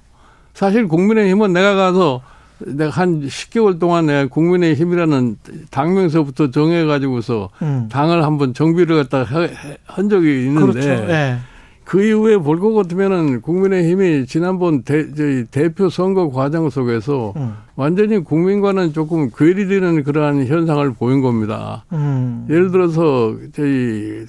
사실 0.53 0.87
국민의힘은 0.89 1.53
내가 1.53 1.75
가서 1.75 2.23
내가 2.59 2.91
한 2.91 3.23
10개월 3.23 3.79
동안 3.81 4.07
내가 4.07 4.27
국민의힘이라는 4.29 5.37
당명서부터 5.71 6.51
정해가지고서 6.51 7.51
음. 7.63 7.89
당을 7.91 8.25
한번 8.25 8.55
정비를 8.55 8.97
갖다가 8.97 9.49
한 9.87 10.09
적이 10.09 10.47
있는데 10.47 10.73
그렇죠. 10.73 10.89
예. 11.13 11.37
그 11.85 12.03
이후에 12.03 12.39
볼것 12.39 12.75
같으면은 12.75 13.43
국민의힘이 13.43 14.27
지난번 14.27 14.83
대, 14.83 15.13
저희 15.15 15.45
대표 15.45 15.91
선거 15.91 16.31
과정 16.31 16.71
속에서 16.71 17.35
음. 17.37 17.55
완전히 17.77 18.19
국민과는 18.19 18.93
조금 18.93 19.31
괴리되는 19.31 20.03
그러한 20.05 20.47
현상을 20.47 20.93
보인 20.95 21.21
겁니다. 21.21 21.85
음. 21.93 22.47
예를 22.49 22.71
들어서 22.71 23.35
저희 23.55 24.25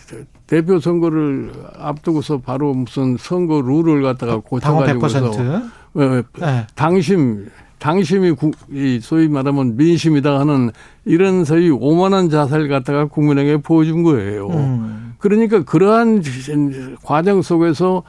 대표 0.48 0.80
선거를 0.80 1.52
앞두고서 1.80 2.40
바로 2.40 2.74
무슨 2.74 3.16
선거 3.18 3.62
룰을 3.62 4.04
갖다가 4.04 4.40
고쳐가지고서 4.40 5.32
네. 5.94 6.68
당심 6.76 7.48
당심이 7.80 8.32
구, 8.32 8.52
이 8.72 9.00
소위 9.02 9.28
말하면 9.28 9.78
민심이다 9.78 10.40
하는 10.40 10.72
이런 11.06 11.46
소위 11.46 11.70
오만한 11.70 12.30
자세를 12.30 12.68
갖다가 12.68 13.06
국민에게 13.06 13.58
보여준 13.58 14.04
거예요. 14.04 14.48
음. 14.48 15.15
그러니까 15.26 15.64
그러한 15.64 16.22
과정 17.04 17.42
속에서 17.42 18.04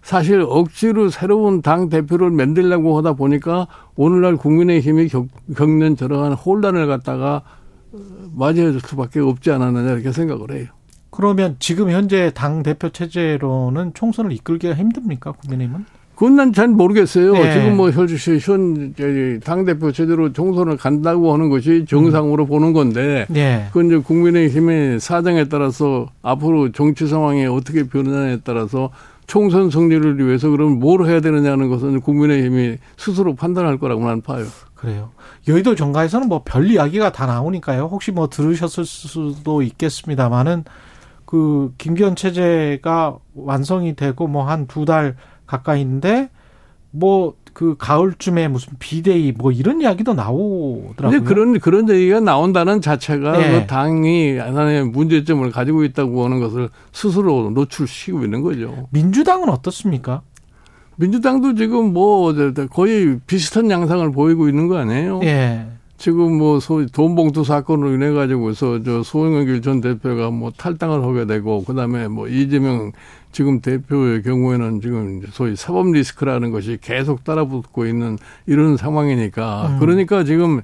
사실 0.00 0.40
억지로 0.40 1.10
새로운 1.10 1.60
당 1.60 1.90
대표를 1.90 2.30
만들려고 2.30 2.96
하다 2.96 3.12
보니까 3.12 3.66
오늘날 3.94 4.38
국민의힘이 4.38 5.08
겪, 5.08 5.26
겪는 5.54 5.96
저러한 5.96 6.32
혼란을 6.32 6.86
갖다가 6.86 7.42
맞이해줄 8.34 8.80
수밖에 8.80 9.20
없지 9.20 9.50
않았느냐 9.50 9.92
이렇게 9.92 10.12
생각을 10.12 10.50
해요. 10.52 10.68
그러면 11.10 11.56
지금 11.58 11.90
현재 11.90 12.30
당 12.34 12.62
대표 12.62 12.88
체제로는 12.88 13.92
총선을 13.92 14.32
이끌기가 14.32 14.72
힘듭니까 14.72 15.32
국민의힘은? 15.32 15.84
그건 16.14 16.36
난 16.36 16.52
잘 16.52 16.68
모르겠어요. 16.68 17.32
네. 17.32 17.52
지금 17.52 17.76
뭐 17.76 17.90
현, 17.90 18.06
현, 18.08 19.40
당대표 19.40 19.90
제대로 19.92 20.32
총선을 20.32 20.76
간다고 20.76 21.32
하는 21.32 21.48
것이 21.48 21.84
정상으로 21.88 22.44
음. 22.44 22.48
보는 22.48 22.72
건데, 22.72 23.26
네. 23.28 23.66
그건 23.68 23.86
이제 23.86 23.96
국민의힘의 23.98 25.00
사정에 25.00 25.44
따라서 25.48 26.06
앞으로 26.22 26.70
정치 26.72 27.06
상황이 27.06 27.46
어떻게 27.46 27.88
변하냐에 27.88 28.38
따라서 28.44 28.90
총선 29.26 29.70
승리를 29.70 30.18
위해서 30.24 30.50
그럼 30.50 30.78
뭘 30.78 31.06
해야 31.06 31.20
되느냐는 31.20 31.68
것은 31.68 32.00
국민의힘이 32.02 32.76
스스로 32.96 33.34
판단할 33.34 33.78
거라고 33.78 34.04
난 34.04 34.20
봐요. 34.20 34.44
그래요. 34.74 35.10
여의도 35.48 35.74
정가에서는 35.74 36.28
뭐 36.28 36.42
별 36.44 36.70
이야기가 36.70 37.12
다 37.12 37.26
나오니까요. 37.26 37.88
혹시 37.90 38.12
뭐 38.12 38.28
들으셨을 38.28 38.84
수도 38.84 39.62
있겠습니다만은 39.62 40.64
그 41.24 41.72
김기현 41.78 42.14
체제가 42.16 43.16
완성이 43.34 43.96
되고 43.96 44.26
뭐 44.26 44.44
한 44.44 44.66
두 44.66 44.84
달 44.84 45.16
가까이인데 45.52 46.30
뭐 46.90 47.34
그 47.52 47.76
가을쯤에 47.78 48.48
무슨 48.48 48.74
비대위 48.78 49.32
뭐 49.32 49.52
이런 49.52 49.80
이야기도 49.80 50.14
나오더라고요. 50.14 51.20
근데 51.20 51.20
그런 51.20 51.58
그런 51.58 51.88
얘기가 51.88 52.20
나온다는 52.20 52.80
자체가 52.80 53.32
네. 53.32 53.60
그 53.60 53.66
당이 53.66 54.38
하나의 54.38 54.86
문제점을 54.86 55.50
가지고 55.50 55.84
있다고 55.84 56.24
하는 56.24 56.40
것을 56.40 56.70
스스로 56.92 57.50
노출시키고 57.50 58.24
있는 58.24 58.42
거죠. 58.42 58.88
민주당은 58.90 59.48
어떻습니까? 59.50 60.22
민주당도 60.96 61.54
지금 61.54 61.92
뭐 61.92 62.34
거의 62.70 63.18
비슷한 63.26 63.70
양상을 63.70 64.10
보이고 64.12 64.48
있는 64.48 64.68
거 64.68 64.78
아니에요? 64.78 65.20
예. 65.24 65.66
지금 66.02 66.36
뭐 66.36 66.58
소위 66.58 66.86
돈봉투 66.86 67.44
사건으로 67.44 67.92
인해 67.92 68.10
가지고서 68.10 68.82
저 68.82 69.04
소영길 69.04 69.62
전 69.62 69.80
대표가 69.80 70.32
뭐 70.32 70.50
탈당을 70.50 71.04
하게 71.04 71.26
되고 71.26 71.62
그다음에 71.62 72.08
뭐 72.08 72.26
이재명 72.26 72.90
지금 73.30 73.60
대표의 73.60 74.24
경우에는 74.24 74.80
지금 74.80 75.22
소위 75.30 75.54
사법 75.54 75.92
리스크라는 75.92 76.50
것이 76.50 76.78
계속 76.80 77.22
따라붙고 77.22 77.86
있는 77.86 78.18
이런 78.46 78.76
상황이니까 78.76 79.68
음. 79.68 79.78
그러니까 79.78 80.24
지금 80.24 80.62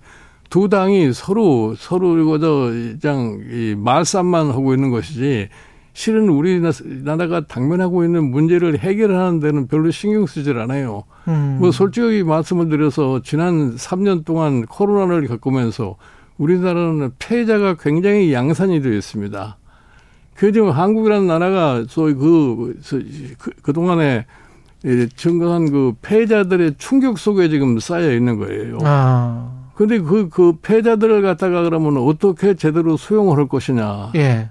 두 0.51 0.69
당이 0.69 1.13
서로 1.13 1.77
서로 1.77 2.19
이거 2.19 2.41
저장이 2.41 3.77
말싸움만 3.77 4.51
하고 4.51 4.75
있는 4.75 4.91
것이지 4.91 5.51
실은 5.99 6.29
우리나라가 6.29 7.41
당면하고 7.41 8.05
있는 8.05 8.31
문제를 8.31 8.79
해결하는 8.79 9.41
데는 9.41 9.67
별로 9.67 9.91
신경 9.91 10.27
쓰질 10.27 10.57
않아요. 10.61 11.03
음. 11.27 11.57
뭐 11.59 11.73
솔직하게 11.73 12.23
말씀을 12.23 12.69
드려서 12.69 13.21
지난 13.25 13.75
3년 13.75 14.25
동안 14.25 14.65
코로나를 14.65 15.27
겪으면서 15.27 15.97
우리나라는 16.37 17.11
폐자가 17.19 17.75
굉장히 17.81 18.33
양산이 18.33 18.81
되어 18.81 18.93
있습니다. 18.93 19.57
그 20.37 20.53
지금 20.53 20.71
한국이라는 20.71 21.27
나라가 21.27 21.83
소위 21.89 22.15
그, 22.15 22.81
그, 23.37 23.51
그동안에 23.63 24.25
증가한 25.17 25.73
그 25.73 25.95
폐자들의 26.01 26.77
충격 26.79 27.19
속에 27.19 27.49
지금 27.49 27.81
쌓여 27.81 28.13
있는 28.13 28.39
거예요. 28.39 28.79
아. 28.85 29.51
근데 29.75 29.99
그, 29.99 30.29
그 30.29 30.53
폐자들을 30.63 31.23
갖다가 31.23 31.65
그러면 31.65 31.97
어떻게 31.97 32.55
제대로 32.55 32.97
수용을 32.97 33.37
할 33.37 33.49
것이냐. 33.49 34.13
예. 34.15 34.51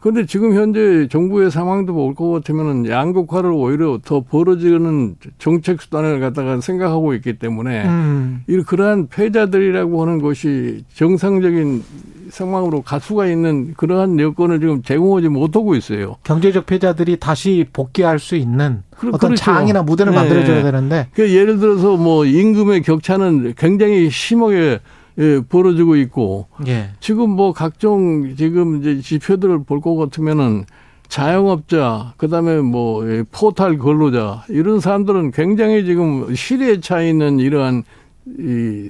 그런데 0.00 0.24
지금 0.26 0.54
현재 0.54 1.06
정부의 1.08 1.50
상황도 1.50 1.92
볼 1.92 2.14
것 2.14 2.30
같으면은 2.30 2.88
양극화를 2.88 3.50
오히려 3.52 3.98
더 4.04 4.20
벌어지는 4.20 5.14
정책 5.38 5.80
수단을 5.80 6.18
갖다가 6.20 6.60
생각하고 6.60 7.14
있기 7.14 7.38
때문에 7.38 7.84
음. 7.86 8.42
이 8.48 8.56
그러한 8.58 9.08
패자들이라고 9.08 10.02
하는 10.02 10.20
것이 10.20 10.84
정상적인 10.94 11.82
상황으로 12.30 12.82
갈 12.82 13.00
수가 13.00 13.26
있는 13.26 13.74
그러한 13.76 14.18
여건을 14.18 14.60
지금 14.60 14.82
제공하지 14.82 15.28
못하고 15.28 15.74
있어요. 15.74 16.16
경제적 16.24 16.66
패자들이 16.66 17.18
다시 17.18 17.66
복귀할 17.72 18.18
수 18.18 18.36
있는 18.36 18.82
그, 18.96 19.08
어떤 19.08 19.18
그렇죠. 19.30 19.44
장이나 19.44 19.82
무대를 19.82 20.12
네. 20.12 20.18
만들어줘야 20.18 20.62
되는데. 20.62 21.08
그 21.14 21.32
예를 21.32 21.58
들어서 21.58 21.96
뭐 21.96 22.24
임금의 22.24 22.82
격차는 22.82 23.54
굉장히 23.56 24.10
심하게 24.10 24.80
예, 25.18 25.40
벌어지고 25.48 25.96
있고 25.96 26.46
예. 26.66 26.90
지금 27.00 27.30
뭐 27.30 27.52
각종 27.52 28.34
지금 28.36 28.80
이제 28.80 29.00
지표들을 29.00 29.64
볼 29.64 29.80
것 29.80 29.96
같으면은 29.96 30.64
자영업자 31.08 32.14
그다음에 32.16 32.60
뭐 32.60 33.04
포탈 33.32 33.78
근로자 33.78 34.44
이런 34.48 34.78
사람들은 34.80 35.32
굉장히 35.32 35.84
지금 35.84 36.34
실에 36.34 36.80
차 36.80 37.02
있는 37.02 37.40
이러한 37.40 37.82
이 38.38 38.88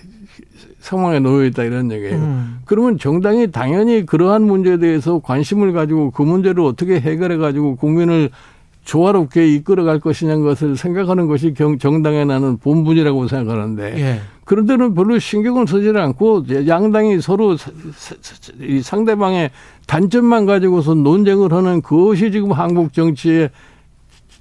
상황에 0.80 1.18
놓여 1.20 1.46
있다 1.46 1.64
이런 1.64 1.90
얘기예요. 1.90 2.16
음. 2.16 2.58
그러면 2.64 2.98
정당이 2.98 3.50
당연히 3.52 4.04
그러한 4.04 4.42
문제에 4.42 4.78
대해서 4.78 5.18
관심을 5.20 5.72
가지고 5.72 6.10
그 6.10 6.22
문제를 6.22 6.62
어떻게 6.64 7.00
해결해 7.00 7.36
가지고 7.36 7.76
국민을 7.76 8.30
조화롭게 8.84 9.46
이끌어갈 9.54 10.00
것이냐는 10.00 10.42
것을 10.42 10.76
생각하는 10.76 11.26
것이 11.26 11.54
경, 11.54 11.78
정당에 11.78 12.24
나는 12.24 12.56
본분이라고 12.58 13.28
생각하는데 13.28 13.94
예. 13.98 14.20
그런 14.50 14.66
데는 14.66 14.94
별로 14.94 15.16
신경을 15.16 15.68
쓰지 15.68 15.96
않고 15.96 16.44
양당이 16.66 17.20
서로 17.20 17.56
상대방의 18.82 19.52
단점만 19.86 20.44
가지고서 20.44 20.94
논쟁을 20.94 21.52
하는 21.52 21.80
그것이 21.80 22.32
지금 22.32 22.50
한국 22.50 22.92
정치의 22.92 23.50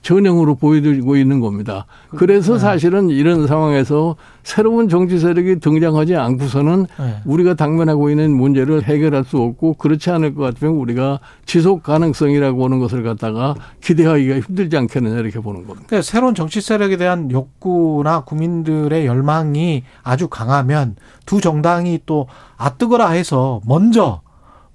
전형으로 0.01 0.55
보여주고 0.55 1.17
있는 1.17 1.39
겁니다. 1.39 1.85
그래서 2.15 2.53
네. 2.53 2.59
사실은 2.59 3.09
이런 3.09 3.47
상황에서 3.47 4.15
새로운 4.43 4.89
정치 4.89 5.19
세력이 5.19 5.59
등장하지 5.59 6.15
않고서는 6.15 6.87
네. 6.97 7.15
우리가 7.25 7.53
당면하고 7.53 8.09
있는 8.09 8.31
문제를 8.31 8.83
해결할 8.83 9.25
수 9.25 9.37
없고 9.37 9.73
그렇지 9.73 10.09
않을 10.09 10.33
것 10.33 10.41
같으면 10.41 10.75
우리가 10.75 11.19
지속 11.45 11.83
가능성이라고 11.83 12.65
하는 12.65 12.79
것을 12.79 13.03
갖다가 13.03 13.55
기대하기가 13.81 14.39
힘들지 14.39 14.77
않겠느냐 14.77 15.19
이렇게 15.19 15.39
보는 15.39 15.67
겁니다. 15.67 15.85
그러니까 15.87 16.01
새로운 16.01 16.33
정치 16.33 16.61
세력에 16.61 16.97
대한 16.97 17.29
욕구나 17.31 18.21
국민들의 18.21 19.05
열망이 19.05 19.83
아주 20.03 20.29
강하면 20.29 20.95
두 21.25 21.41
정당이 21.41 22.01
또 22.05 22.27
아뜨거라 22.57 23.09
해서 23.09 23.61
먼저 23.65 24.21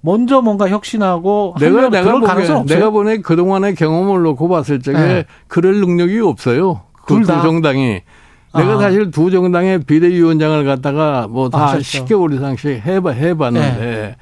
먼저 0.05 0.39
뭔가 0.41 0.69
혁신하고 0.69 1.55
내가 1.59 1.89
내가 1.89 2.19
보기에 2.19 2.63
내가 2.67 2.91
보내 2.91 3.17
그동안의 3.17 3.73
경험을 3.73 4.21
놓고 4.21 4.47
봤을 4.47 4.79
적에 4.79 4.97
네. 4.97 5.25
그럴 5.47 5.79
능력이 5.81 6.19
없어요. 6.19 6.81
그 7.05 7.19
두 7.19 7.25
정당이 7.25 8.01
내가 8.55 8.73
아. 8.73 8.79
사실 8.79 9.09
두 9.09 9.31
정당의 9.31 9.79
비대위원장을 9.79 10.63
갖다가 10.63 11.27
뭐다 11.27 11.77
10개월 11.79 12.33
이상씩 12.35 12.85
해봐 12.85 13.11
해봤는데 13.11 13.79
네. 13.79 14.15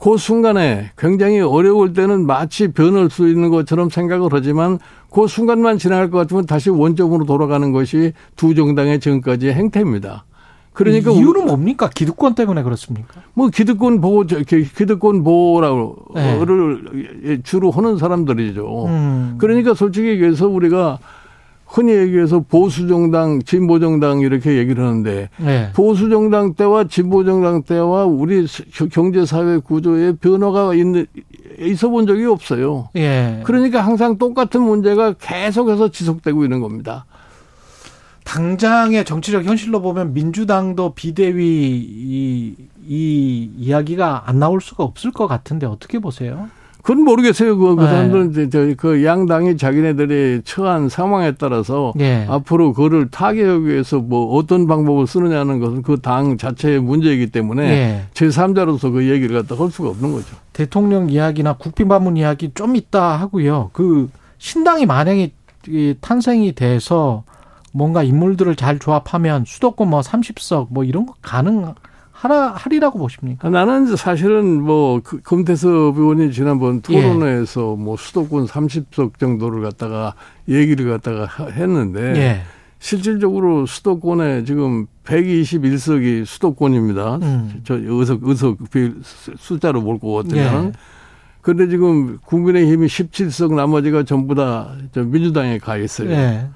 그 0.00 0.16
순간에 0.16 0.90
굉장히 0.98 1.40
어려울 1.40 1.92
때는 1.92 2.26
마치 2.26 2.68
변할 2.68 3.08
수 3.10 3.28
있는 3.28 3.50
것처럼 3.50 3.88
생각을 3.88 4.30
하지만 4.32 4.78
그 5.10 5.26
순간만 5.28 5.78
지나갈 5.78 6.10
것 6.10 6.18
같으면 6.18 6.46
다시 6.46 6.70
원점으로 6.70 7.24
돌아가는 7.24 7.70
것이 7.70 8.14
두 8.34 8.54
정당의 8.54 8.98
지금까지의 8.98 9.54
행태입니다. 9.54 10.24
그러니까 10.84 11.10
이유는 11.10 11.46
뭡니까? 11.46 11.90
기득권 11.94 12.34
때문에 12.34 12.62
그렇습니까? 12.62 13.20
뭐 13.34 13.48
기득권 13.48 14.00
보호, 14.00 14.24
기득권 14.24 15.22
보호를 15.22 15.76
네. 16.14 17.38
주로 17.42 17.70
하는 17.70 17.98
사람들이죠. 17.98 18.86
음. 18.86 19.34
그러니까 19.36 19.74
솔직히 19.74 20.08
얘기해서 20.08 20.48
우리가 20.48 20.98
흔히 21.66 21.92
얘기해서 21.92 22.40
보수정당, 22.40 23.42
진보정당 23.42 24.20
이렇게 24.20 24.56
얘기를 24.56 24.84
하는데 24.84 25.28
네. 25.36 25.70
보수정당 25.72 26.54
때와 26.54 26.84
진보정당 26.84 27.62
때와 27.62 28.06
우리 28.06 28.46
경제사회 28.90 29.58
구조의 29.58 30.16
변화가 30.16 30.74
있는, 30.74 31.06
있어 31.60 31.90
본 31.90 32.06
적이 32.06 32.24
없어요. 32.24 32.88
예. 32.96 33.42
그러니까 33.44 33.82
항상 33.82 34.18
똑같은 34.18 34.62
문제가 34.62 35.12
계속해서 35.12 35.90
지속되고 35.90 36.42
있는 36.42 36.60
겁니다. 36.60 37.04
당장의 38.24 39.04
정치적 39.04 39.44
현실로 39.44 39.80
보면 39.80 40.14
민주당도 40.14 40.94
비대위 40.94 41.42
이, 41.44 42.54
이 42.86 43.50
이야기가 43.56 44.24
안 44.26 44.38
나올 44.38 44.60
수가 44.60 44.84
없을 44.84 45.10
것 45.10 45.26
같은데 45.26 45.66
어떻게 45.66 45.98
보세요? 45.98 46.48
그건 46.82 47.04
모르겠어요. 47.04 47.58
그, 47.58 47.76
그 47.76 47.82
네. 47.82 47.88
사람들은 47.88 48.50
저, 48.50 48.74
그 48.78 49.04
양당이 49.04 49.58
자기네들이 49.58 50.40
처한 50.44 50.88
상황에 50.88 51.32
따라서 51.32 51.92
네. 51.94 52.26
앞으로 52.28 52.72
그거를 52.72 53.10
타개하기 53.10 53.66
위해서 53.66 53.98
뭐 53.98 54.34
어떤 54.34 54.66
방법을 54.66 55.06
쓰느냐는 55.06 55.60
것은 55.60 55.82
그 55.82 55.98
당 56.00 56.38
자체의 56.38 56.80
문제이기 56.80 57.26
때문에 57.26 57.68
네. 57.68 58.04
제3자로서 58.14 58.90
그 58.92 59.10
얘기를 59.10 59.42
갖다 59.42 59.62
할 59.62 59.70
수가 59.70 59.90
없는 59.90 60.12
거죠. 60.12 60.36
대통령 60.54 61.10
이야기나 61.10 61.54
국빈반문 61.54 62.16
이야기 62.16 62.50
좀 62.54 62.74
있다 62.76 63.16
하고요. 63.16 63.70
그 63.74 64.08
신당이 64.38 64.86
만약에 64.86 65.32
탄생이 66.00 66.54
돼서 66.54 67.24
뭔가 67.72 68.02
인물들을 68.02 68.56
잘 68.56 68.78
조합하면 68.78 69.44
수도권 69.46 69.88
뭐 69.88 70.00
30석 70.00 70.68
뭐 70.70 70.84
이런 70.84 71.06
거 71.06 71.14
가능 71.22 71.74
하라 72.12 72.52
하리라고 72.54 72.98
보십니까? 72.98 73.48
나는 73.48 73.96
사실은 73.96 74.62
뭐 74.62 75.00
그 75.02 75.20
금태섭 75.22 75.96
의원이 75.96 76.32
지난번 76.32 76.82
토론회에서 76.82 77.76
예. 77.78 77.82
뭐 77.82 77.96
수도권 77.96 78.46
30석 78.46 79.18
정도를 79.18 79.62
갖다가 79.62 80.14
얘기를 80.48 80.90
갖다가 80.90 81.26
했는데 81.50 82.14
예. 82.16 82.42
실질적으로 82.78 83.66
수도권에 83.66 84.44
지금 84.44 84.86
121석이 85.04 86.24
수도권입니다. 86.24 87.16
음. 87.16 87.60
저 87.64 87.74
의석 87.74 88.20
의석 88.22 88.58
숫자로 89.38 89.82
볼거 89.82 90.12
같으면 90.12 90.66
예. 90.66 90.72
그런데 91.40 91.68
지금 91.68 92.18
국민의힘이 92.18 92.86
17석 92.86 93.54
나머지가 93.54 94.04
전부 94.04 94.34
다 94.34 94.74
민주당에 94.94 95.58
가 95.58 95.76
있어요. 95.78 96.10
예. 96.10 96.48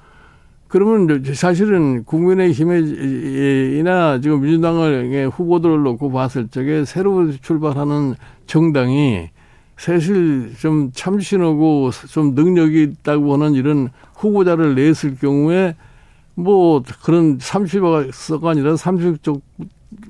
그러면 0.75 1.23
사실은 1.33 2.03
국민의힘이나 2.03 4.19
지금 4.19 4.41
민주당의 4.41 5.29
후보들을 5.29 5.83
놓고 5.83 6.11
봤을 6.11 6.49
적에 6.49 6.83
새로 6.83 7.31
출발하는 7.31 8.15
정당이 8.45 9.29
사실 9.77 10.51
좀 10.59 10.91
참신하고 10.93 11.91
좀 12.09 12.35
능력이 12.35 12.83
있다고 12.83 13.35
하는 13.35 13.53
이런 13.53 13.87
후보자를 14.15 14.75
냈을 14.75 15.15
경우에 15.15 15.77
뭐 16.33 16.83
그런 17.05 17.37
30석 17.37 18.43
아니라 18.43 18.73
30쪽 18.73 19.39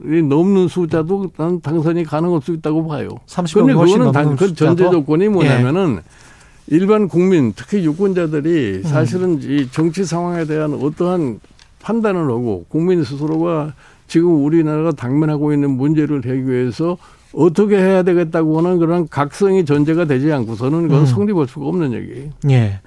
이 0.03 0.23
넘는 0.23 0.67
숫자도 0.67 1.33
난 1.37 1.61
당선이 1.61 2.05
가능할 2.05 2.41
수 2.41 2.53
있다고 2.53 2.87
봐요. 2.87 3.09
30억 3.27 3.53
그런데 3.53 3.73
그거는 3.75 4.11
단, 4.11 4.35
그 4.35 4.51
전제 4.55 4.89
조건이 4.89 5.27
뭐냐면은 5.27 5.97
예. 5.97 6.24
일반 6.67 7.07
국민 7.07 7.53
특히 7.55 7.85
유권자들이 7.85 8.81
음. 8.83 8.83
사실은 8.83 9.39
이 9.41 9.69
정치 9.71 10.03
상황에 10.03 10.45
대한 10.45 10.73
어떠한 10.73 11.39
판단을 11.81 12.21
하고 12.21 12.65
국민 12.69 13.03
스스로가 13.03 13.73
지금 14.07 14.43
우리나라가 14.43 14.91
당면하고 14.91 15.53
있는 15.53 15.71
문제를 15.71 16.25
해결해서 16.25 16.97
어떻게 17.33 17.77
해야 17.77 18.03
되겠다고 18.03 18.57
하는 18.57 18.79
그런 18.79 19.07
각성이 19.07 19.65
전제가 19.65 20.05
되지 20.05 20.31
않고서는 20.31 20.83
그건 20.83 21.01
음. 21.01 21.05
성립할 21.05 21.47
수가 21.47 21.65
없는 21.67 21.93
얘기예요. 21.93 22.29
예. 22.49 22.79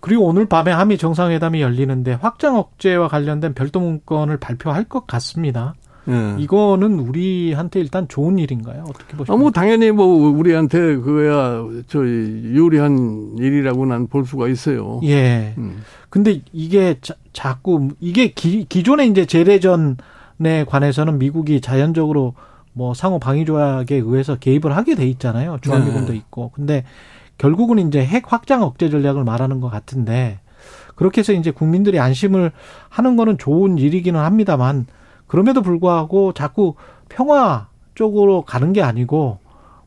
그리고 0.00 0.26
오늘 0.26 0.46
밤에 0.46 0.70
한미 0.70 0.96
정상회담이 0.96 1.60
열리는데 1.60 2.12
확장 2.20 2.56
억제와 2.56 3.08
관련된 3.08 3.54
별도 3.54 3.80
문건을 3.80 4.36
발표할 4.36 4.84
것 4.84 5.06
같습니다. 5.06 5.74
예. 6.08 6.36
이거는 6.42 6.98
우리한테 7.00 7.80
일단 7.80 8.06
좋은 8.08 8.38
일인가요? 8.38 8.82
어떻게 8.88 9.16
보십니까? 9.16 9.32
아, 9.34 9.36
뭐 9.36 9.50
당연히 9.50 9.90
뭐 9.90 10.06
우리한테 10.30 10.96
그야 10.96 11.64
저 11.88 12.00
유리한 12.06 13.34
일이라고 13.38 13.86
난 13.86 14.06
볼 14.06 14.24
수가 14.24 14.48
있어요. 14.48 15.00
예. 15.04 15.54
음. 15.58 15.82
근데 16.10 16.40
이게 16.52 16.96
자, 17.00 17.14
자꾸 17.32 17.88
이게 18.00 18.28
기, 18.32 18.64
기존에 18.68 19.06
이제 19.06 19.26
재래전에 19.26 20.64
관해서는 20.66 21.18
미국이 21.18 21.60
자연적으로 21.60 22.34
뭐 22.72 22.94
상호 22.94 23.18
방위 23.18 23.44
조약에 23.44 23.96
의해서 23.96 24.36
개입을 24.36 24.76
하게 24.76 24.94
돼 24.94 25.06
있잖아요. 25.08 25.58
주한미군도 25.62 26.12
네. 26.12 26.18
있고. 26.18 26.50
근데 26.54 26.84
결국은 27.38 27.78
이제 27.88 28.04
핵 28.04 28.32
확장 28.32 28.62
억제 28.62 28.88
전략을 28.90 29.24
말하는 29.24 29.60
것 29.60 29.68
같은데 29.70 30.38
그렇게 30.94 31.20
해서 31.20 31.32
이제 31.32 31.50
국민들이 31.50 31.98
안심을 31.98 32.52
하는 32.88 33.16
거는 33.16 33.38
좋은 33.38 33.76
일이기는 33.78 34.18
합니다만 34.18 34.86
그럼에도 35.26 35.62
불구하고 35.62 36.32
자꾸 36.32 36.74
평화 37.08 37.68
쪽으로 37.94 38.42
가는 38.42 38.72
게 38.72 38.82
아니고 38.82 39.38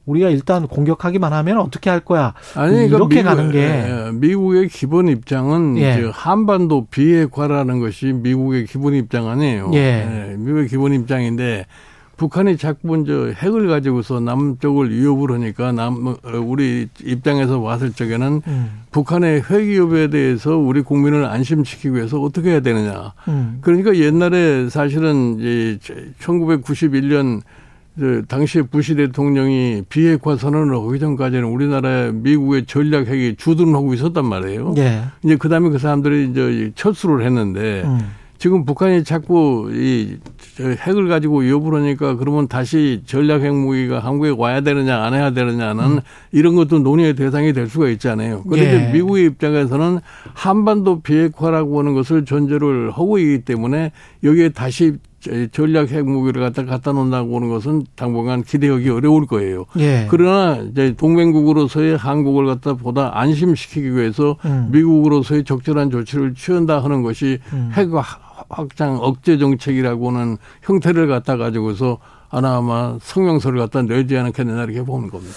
우리가 0.05 0.29
일단 0.29 0.67
공격하기만 0.67 1.33
하면 1.33 1.59
어떻게 1.59 1.89
할 1.89 1.99
거야? 1.99 2.33
아니, 2.55 2.85
이렇게 2.85 3.17
미국, 3.17 3.29
가는 3.29 3.51
게 3.51 3.59
예, 3.59 4.11
미국의 4.13 4.67
기본 4.69 5.07
입장은 5.07 5.77
예. 5.77 6.09
한반도 6.11 6.87
비핵화라는 6.87 7.79
것이 7.79 8.13
미국의 8.13 8.65
기본 8.65 8.95
입장 8.95 9.27
아니에요. 9.27 9.69
예. 9.75 9.77
예. 10.31 10.35
미국의 10.35 10.67
기본 10.67 10.93
입장인데 10.93 11.67
북한이 12.19 12.57
자꾸 12.57 12.89
먼저 12.89 13.27
핵을 13.27 13.69
가지고서 13.69 14.19
남쪽을 14.19 14.91
위협을 14.91 15.31
하니까 15.31 15.71
남 15.71 16.17
우리 16.45 16.89
입장에서 17.01 17.61
봤을 17.61 17.93
적에는 17.93 18.41
음. 18.45 18.81
북한의 18.91 19.41
핵 19.41 19.55
위협에 19.61 20.09
대해서 20.09 20.57
우리 20.57 20.81
국민을 20.81 21.23
안심시키기 21.23 21.95
위해서 21.95 22.21
어떻게 22.21 22.49
해야 22.51 22.59
되느냐. 22.59 23.13
음. 23.29 23.59
그러니까 23.61 23.95
옛날에 23.95 24.67
사실은 24.67 25.37
이 25.39 25.79
1991년 26.19 27.41
그 27.97 28.25
당시에 28.27 28.63
부시 28.63 28.95
대통령이 28.95 29.83
비핵화 29.87 30.35
선언을 30.35 30.75
하기 30.75 30.99
전까지는 30.99 31.45
우리나라의 31.45 32.13
미국의 32.13 32.65
전략 32.65 33.07
핵이 33.07 33.35
주둔하고 33.37 33.93
있었단 33.93 34.25
말이에요. 34.25 34.73
예. 34.77 35.03
이제 35.23 35.37
그다음에 35.37 35.69
그 35.69 35.77
사람들이 35.77 36.31
이제 36.31 36.71
철수를 36.75 37.25
했는데 37.25 37.83
음. 37.85 37.99
지금 38.39 38.63
북한이 38.63 39.03
자꾸 39.03 39.69
이 39.73 40.17
핵을 40.61 41.09
가지고 41.09 41.39
위협을 41.39 41.73
하니까 41.81 42.15
그러면 42.15 42.47
다시 42.47 43.01
전략 43.05 43.41
핵무기가 43.41 43.99
한국에 43.99 44.33
와야 44.35 44.61
되느냐 44.61 45.03
안 45.03 45.13
해야 45.13 45.31
되느냐는 45.31 45.83
음. 45.83 45.99
이런 46.31 46.55
것도 46.55 46.79
논의의 46.79 47.15
대상이 47.15 47.51
될 47.51 47.67
수가 47.67 47.89
있잖아요. 47.89 48.43
그런데 48.43 48.87
예. 48.87 48.93
미국의 48.93 49.25
입장에서는 49.25 49.99
한반도 50.33 51.01
비핵화라고 51.01 51.79
하는 51.79 51.93
것을 51.93 52.23
전제를 52.23 52.91
하고 52.91 53.17
있기 53.17 53.43
때문에 53.43 53.91
여기에 54.23 54.49
다시 54.49 54.93
전략 55.51 55.91
핵무기를 55.91 56.41
갖다 56.41 56.63
갖다 56.63 56.93
놓는다고 56.93 57.35
하는 57.35 57.49
것은 57.49 57.83
당분간 57.95 58.41
기대하기 58.41 58.89
어려울 58.89 59.27
거예요. 59.27 59.65
예. 59.77 60.07
그러나 60.09 60.63
이제 60.71 60.95
동맹국으로서의 60.95 61.97
한국을 61.97 62.45
갖다 62.45 62.73
보다 62.73 63.11
안심시키기 63.19 63.95
위해서 63.95 64.37
음. 64.45 64.69
미국으로서의 64.71 65.43
적절한 65.43 65.91
조치를 65.91 66.35
취한다 66.35 66.81
하는 66.81 67.01
것이 67.01 67.39
음. 67.51 67.71
핵 67.73 67.89
확장 68.49 68.97
억제 69.01 69.37
정책이라고는 69.37 70.37
형태를 70.63 71.07
갖다 71.07 71.37
가지고서 71.37 71.99
아마 72.29 72.97
성명서를 73.01 73.59
갖다 73.59 73.81
내지 73.81 74.17
않겠느냐 74.17 74.63
이렇게 74.63 74.83
보는 74.83 75.09
겁니다. 75.09 75.35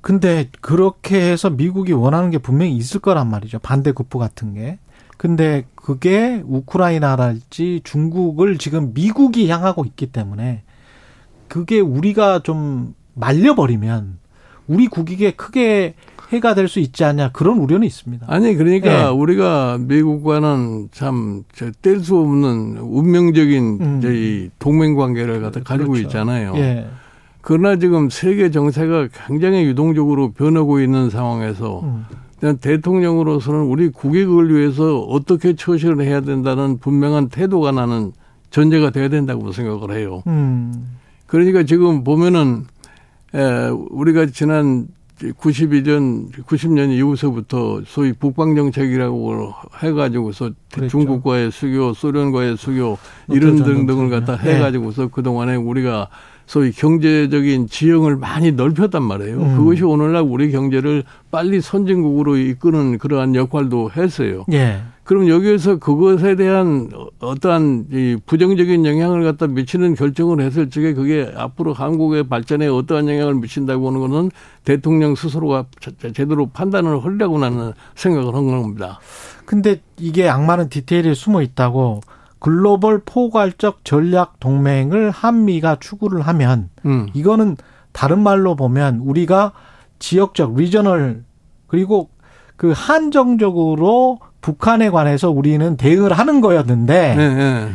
근데 0.00 0.48
그렇게 0.60 1.20
해서 1.20 1.50
미국이 1.50 1.92
원하는 1.92 2.30
게 2.30 2.38
분명히 2.38 2.76
있을 2.76 3.00
거란 3.00 3.28
말이죠. 3.28 3.58
반대 3.58 3.92
급부 3.92 4.18
같은 4.18 4.54
게. 4.54 4.78
근데 5.16 5.66
그게 5.74 6.42
우크라이나랄지 6.46 7.80
중국을 7.82 8.56
지금 8.58 8.94
미국이 8.94 9.50
향하고 9.50 9.84
있기 9.84 10.12
때문에 10.12 10.62
그게 11.48 11.80
우리가 11.80 12.40
좀 12.44 12.94
말려버리면 13.14 14.18
우리 14.68 14.86
국익에 14.86 15.32
크게 15.32 15.94
해가 16.30 16.54
될 16.54 16.68
수 16.68 16.78
있지 16.80 17.04
않냐 17.04 17.30
그런 17.32 17.58
우려는 17.58 17.86
있습니다. 17.86 18.26
아니 18.28 18.54
그러니까 18.54 19.04
네. 19.04 19.08
우리가 19.08 19.78
미국과는 19.80 20.88
참 20.92 21.44
뗄 21.82 22.00
수 22.00 22.18
없는 22.18 22.78
운명적인 22.78 23.78
음. 23.80 24.00
이 24.04 24.50
동맹 24.58 24.94
관계를 24.94 25.40
갖다 25.40 25.60
가지고 25.60 25.92
그렇죠. 25.92 26.06
있잖아요. 26.08 26.52
예. 26.56 26.86
그러나 27.40 27.76
지금 27.76 28.10
세계 28.10 28.50
정세가 28.50 29.08
굉장히 29.26 29.64
유동적으로 29.64 30.32
변하고 30.32 30.80
있는 30.80 31.08
상황에서 31.08 31.80
음. 31.80 32.04
대통령으로서는 32.60 33.62
우리 33.62 33.88
국익을 33.88 34.54
위해서 34.54 35.00
어떻게 35.00 35.54
처신을 35.54 36.02
해야 36.04 36.20
된다는 36.20 36.78
분명한 36.78 37.30
태도가 37.30 37.72
나는 37.72 38.12
전제가 38.50 38.90
돼야 38.90 39.08
된다고 39.08 39.50
생각을 39.52 39.96
해요. 39.96 40.22
음. 40.26 40.96
그러니까 41.26 41.62
지금 41.64 42.04
보면은 42.04 42.64
에, 43.34 43.68
우리가 43.90 44.26
지난 44.26 44.86
92년, 45.18 46.30
90년 46.44 46.92
이후서부터 46.92 47.82
소위 47.86 48.12
북방정책이라고 48.12 49.52
해가지고서 49.82 50.50
그랬죠. 50.72 50.90
중국과의 50.90 51.50
수교, 51.50 51.94
소련과의 51.94 52.56
수교 52.56 52.98
이런 53.30 53.56
등등을 53.56 54.10
갖다 54.10 54.36
네. 54.36 54.54
해가지고서 54.54 55.02
네. 55.02 55.08
그동안에 55.12 55.56
우리가 55.56 56.08
소위 56.48 56.72
경제적인 56.72 57.68
지형을 57.68 58.16
많이 58.16 58.52
넓혔단 58.52 59.02
말이에요. 59.02 59.36
음. 59.36 59.56
그것이 59.58 59.84
오늘날 59.84 60.22
우리 60.22 60.50
경제를 60.50 61.04
빨리 61.30 61.60
선진국으로 61.60 62.38
이끄는 62.38 62.96
그러한 62.96 63.34
역할도 63.34 63.90
했어요. 63.94 64.46
예. 64.52 64.80
그럼 65.04 65.28
여기에서 65.28 65.76
그것에 65.76 66.36
대한 66.36 66.90
어떠한 67.20 67.88
이 67.92 68.16
부정적인 68.24 68.86
영향을 68.86 69.24
갖다 69.24 69.46
미치는 69.46 69.94
결정을 69.94 70.40
했을 70.40 70.70
적에 70.70 70.94
그게 70.94 71.30
앞으로 71.36 71.74
한국의 71.74 72.28
발전에 72.28 72.66
어떠한 72.66 73.10
영향을 73.10 73.34
미친다고 73.34 73.86
하는 73.88 74.00
거는 74.00 74.30
대통령 74.64 75.14
스스로가 75.16 75.66
제대로 76.14 76.46
판단을 76.46 77.04
하려고 77.04 77.38
나는 77.38 77.72
생각을 77.94 78.34
한 78.34 78.46
겁니다. 78.46 79.00
근데 79.44 79.82
이게 79.98 80.26
악마는 80.30 80.70
디테일에 80.70 81.12
숨어 81.12 81.42
있다고 81.42 82.00
글로벌 82.38 83.02
포괄적 83.04 83.84
전략 83.84 84.40
동맹을 84.40 85.10
한미가 85.10 85.76
추구를 85.80 86.22
하면 86.22 86.70
음. 86.86 87.08
이거는 87.14 87.56
다른 87.92 88.20
말로 88.20 88.54
보면 88.54 89.00
우리가 89.00 89.52
지역적 89.98 90.54
regional 90.56 91.24
그리고 91.66 92.10
그 92.56 92.72
한정적으로 92.74 94.20
북한에 94.40 94.90
관해서 94.90 95.30
우리는 95.30 95.76
대응을 95.76 96.12
하는 96.12 96.40
거였는데 96.40 97.14
네, 97.16 97.34
네. 97.34 97.68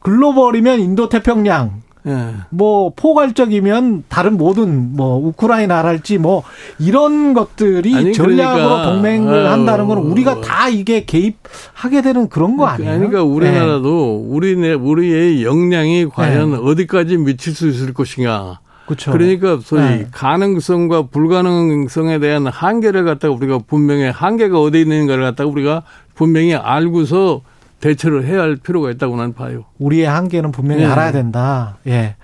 글로벌이면 0.00 0.80
인도 0.80 1.08
태평양 1.08 1.82
네. 2.06 2.34
뭐 2.50 2.92
포괄적이면 2.94 4.04
다른 4.08 4.36
모든 4.36 4.94
뭐 4.94 5.16
우크라이나랄지 5.26 6.18
뭐 6.18 6.42
이런 6.78 7.32
것들이 7.32 7.94
아니, 7.94 8.12
전략으로 8.12 8.62
그러니까, 8.62 8.92
동맹을 8.92 9.34
아유, 9.34 9.46
한다는 9.48 9.88
건 9.88 9.98
우리가 9.98 10.42
다 10.42 10.68
이게 10.68 11.06
개입하게 11.06 12.02
되는 12.02 12.28
그런 12.28 12.58
거 12.58 12.66
아니에요? 12.66 12.98
그러니까 12.98 13.22
우리나라도 13.22 14.22
네. 14.22 14.34
우리네 14.34 14.72
우리의 14.74 15.44
역량이 15.44 16.10
과연 16.10 16.50
네. 16.52 16.58
어디까지 16.58 17.16
미칠 17.16 17.54
수 17.54 17.68
있을 17.68 17.94
것인가. 17.94 18.60
그렇죠. 18.84 19.12
그러니까 19.12 19.58
소위 19.62 19.80
네. 19.80 20.06
가능성과 20.12 21.06
불가능성에 21.06 22.18
대한 22.18 22.46
한계를 22.46 23.04
갖다가 23.04 23.32
우리가 23.34 23.60
분명히 23.66 24.04
한계가 24.04 24.60
어디 24.60 24.82
있는가를 24.82 25.24
갖다가 25.24 25.48
우리가 25.48 25.84
분명히 26.14 26.54
알고서 26.54 27.40
대처를 27.84 28.24
해야 28.24 28.40
할 28.40 28.56
필요가 28.56 28.90
있다고 28.90 29.14
나는 29.16 29.34
봐요. 29.34 29.66
우리의 29.78 30.06
한계는 30.06 30.52
분명히 30.52 30.84
네. 30.84 30.86
알아야 30.86 31.12
된다. 31.12 31.76
예. 31.86 32.16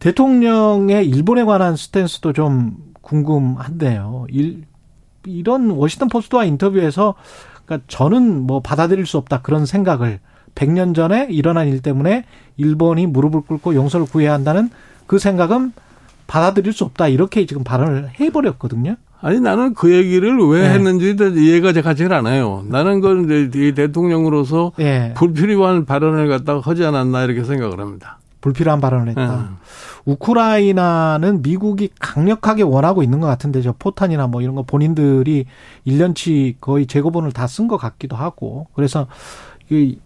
대통령의 0.00 1.08
일본에 1.08 1.44
관한 1.44 1.76
스탠스도 1.76 2.32
좀 2.32 2.76
궁금한데요. 3.00 4.26
일, 4.30 4.64
이런 5.24 5.70
워싱턴 5.70 6.08
포스트와 6.08 6.44
인터뷰에서 6.46 7.14
그러니까 7.64 7.86
저는 7.86 8.40
뭐 8.40 8.58
받아들일 8.60 9.06
수 9.06 9.16
없다 9.18 9.40
그런 9.42 9.66
생각을 9.66 10.18
100년 10.56 10.96
전에 10.96 11.28
일어난 11.30 11.68
일 11.68 11.80
때문에 11.80 12.24
일본이 12.56 13.06
무릎을 13.06 13.42
꿇고 13.42 13.76
용서를 13.76 14.06
구해야 14.06 14.32
한다는 14.32 14.68
그 15.06 15.20
생각은 15.20 15.72
받아들일 16.26 16.72
수 16.72 16.82
없다 16.82 17.06
이렇게 17.06 17.46
지금 17.46 17.62
발언을 17.62 18.10
해버렸거든요. 18.18 18.96
아니 19.24 19.40
나는 19.40 19.72
그 19.72 19.90
얘기를 19.90 20.36
왜 20.48 20.60
네. 20.68 20.74
했는지 20.74 21.16
이해가 21.18 21.72
가질 21.80 22.12
않아요. 22.12 22.62
나는 22.68 23.00
그건 23.00 23.48
이제 23.48 23.72
대통령으로서 23.72 24.72
네. 24.76 25.14
불필요한 25.14 25.86
발언을 25.86 26.28
갖다가 26.28 26.60
하지 26.60 26.84
않았나 26.84 27.24
이렇게 27.24 27.42
생각을 27.42 27.80
합니다. 27.80 28.18
불필요한 28.42 28.82
발언을 28.82 29.08
했다. 29.08 29.36
네. 29.36 29.42
우크라이나는 30.04 31.40
미국이 31.40 31.88
강력하게 31.98 32.64
원하고 32.64 33.02
있는 33.02 33.20
것 33.20 33.26
같은데 33.26 33.62
저 33.62 33.72
포탄이나 33.72 34.26
뭐 34.26 34.42
이런 34.42 34.54
거 34.54 34.62
본인들이 34.62 35.46
1년치 35.86 36.56
거의 36.60 36.86
재고본을 36.86 37.32
다 37.32 37.46
쓴 37.46 37.66
것 37.66 37.78
같기도 37.78 38.16
하고 38.16 38.66
그래서 38.74 39.06
이 39.70 39.98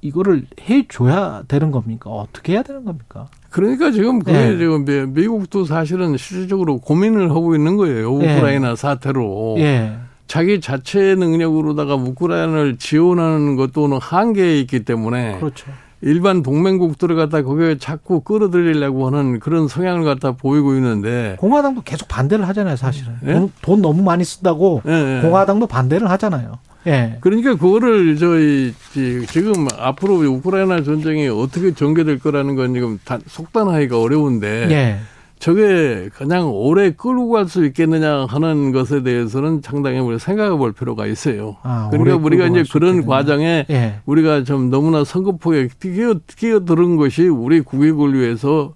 이거를 0.00 0.44
해줘야 0.68 1.44
되는 1.46 1.70
겁니까? 1.70 2.10
어떻게 2.10 2.54
해야 2.54 2.62
되는 2.64 2.84
겁니까? 2.84 3.28
그러니까 3.56 3.90
지금 3.90 4.18
그게 4.18 4.32
네. 4.32 4.58
지금 4.58 4.84
미국도 5.14 5.64
사실은 5.64 6.18
실질적으로 6.18 6.76
고민을 6.76 7.30
하고 7.30 7.54
있는 7.54 7.78
거예요. 7.78 8.18
네. 8.18 8.34
우크라이나 8.34 8.68
네. 8.68 8.76
사태로. 8.76 9.54
네. 9.56 9.96
자기 10.26 10.60
자체 10.60 11.14
능력으로다가 11.14 11.94
우크라이나를 11.94 12.76
지원하는 12.76 13.56
것도 13.56 13.88
는 13.88 13.96
한계에 13.98 14.60
있기 14.60 14.84
때문에. 14.84 15.38
그렇죠. 15.38 15.70
일반 16.02 16.42
동맹국들을 16.42 17.16
갖다 17.16 17.42
거기에 17.42 17.78
자꾸 17.78 18.20
끌어들이려고 18.20 19.06
하는 19.06 19.40
그런 19.40 19.66
성향을 19.66 20.04
갖다 20.04 20.32
보이고 20.32 20.74
있는데 20.74 21.36
공화당도 21.38 21.82
계속 21.82 22.06
반대를 22.08 22.46
하잖아요, 22.48 22.76
사실은. 22.76 23.14
네? 23.22 23.32
돈, 23.34 23.52
돈, 23.62 23.82
너무 23.82 24.02
많이 24.02 24.24
쓴다고 24.24 24.82
네, 24.84 25.20
공화당도 25.22 25.66
반대를 25.66 26.10
하잖아요. 26.10 26.58
예. 26.86 27.16
그러니까 27.20 27.56
그거를 27.56 28.16
저희 28.16 28.72
지금 28.92 29.66
앞으로 29.76 30.16
우크라이나 30.20 30.84
전쟁이 30.84 31.28
어떻게 31.28 31.74
전개될 31.74 32.20
거라는 32.20 32.54
건 32.54 32.74
지금 32.74 32.98
속단하기가 33.26 34.00
어려운데 34.00 34.68
예. 34.70 34.98
저게 35.38 36.08
그냥 36.14 36.50
오래 36.50 36.90
끌고 36.90 37.28
갈 37.30 37.46
수 37.46 37.64
있겠느냐 37.66 38.26
하는 38.26 38.72
것에 38.72 39.02
대해서는 39.02 39.60
상당히 39.62 39.98
우리 40.00 40.18
생각해 40.18 40.56
볼 40.56 40.72
필요가 40.72 41.06
있어요. 41.06 41.56
아, 41.62 41.88
그러니까 41.90 42.16
우리가 42.16 42.46
이제 42.46 42.64
그런 42.72 42.96
있겠네요. 42.96 43.06
과정에 43.08 43.66
예. 43.70 44.00
우리가 44.06 44.44
좀 44.44 44.70
너무나 44.70 45.04
성급하게 45.04 45.68
끼어, 45.80 46.14
끼어들은 46.36 46.96
것이 46.96 47.28
우리 47.28 47.60
국익을 47.60 48.14
위해서 48.18 48.74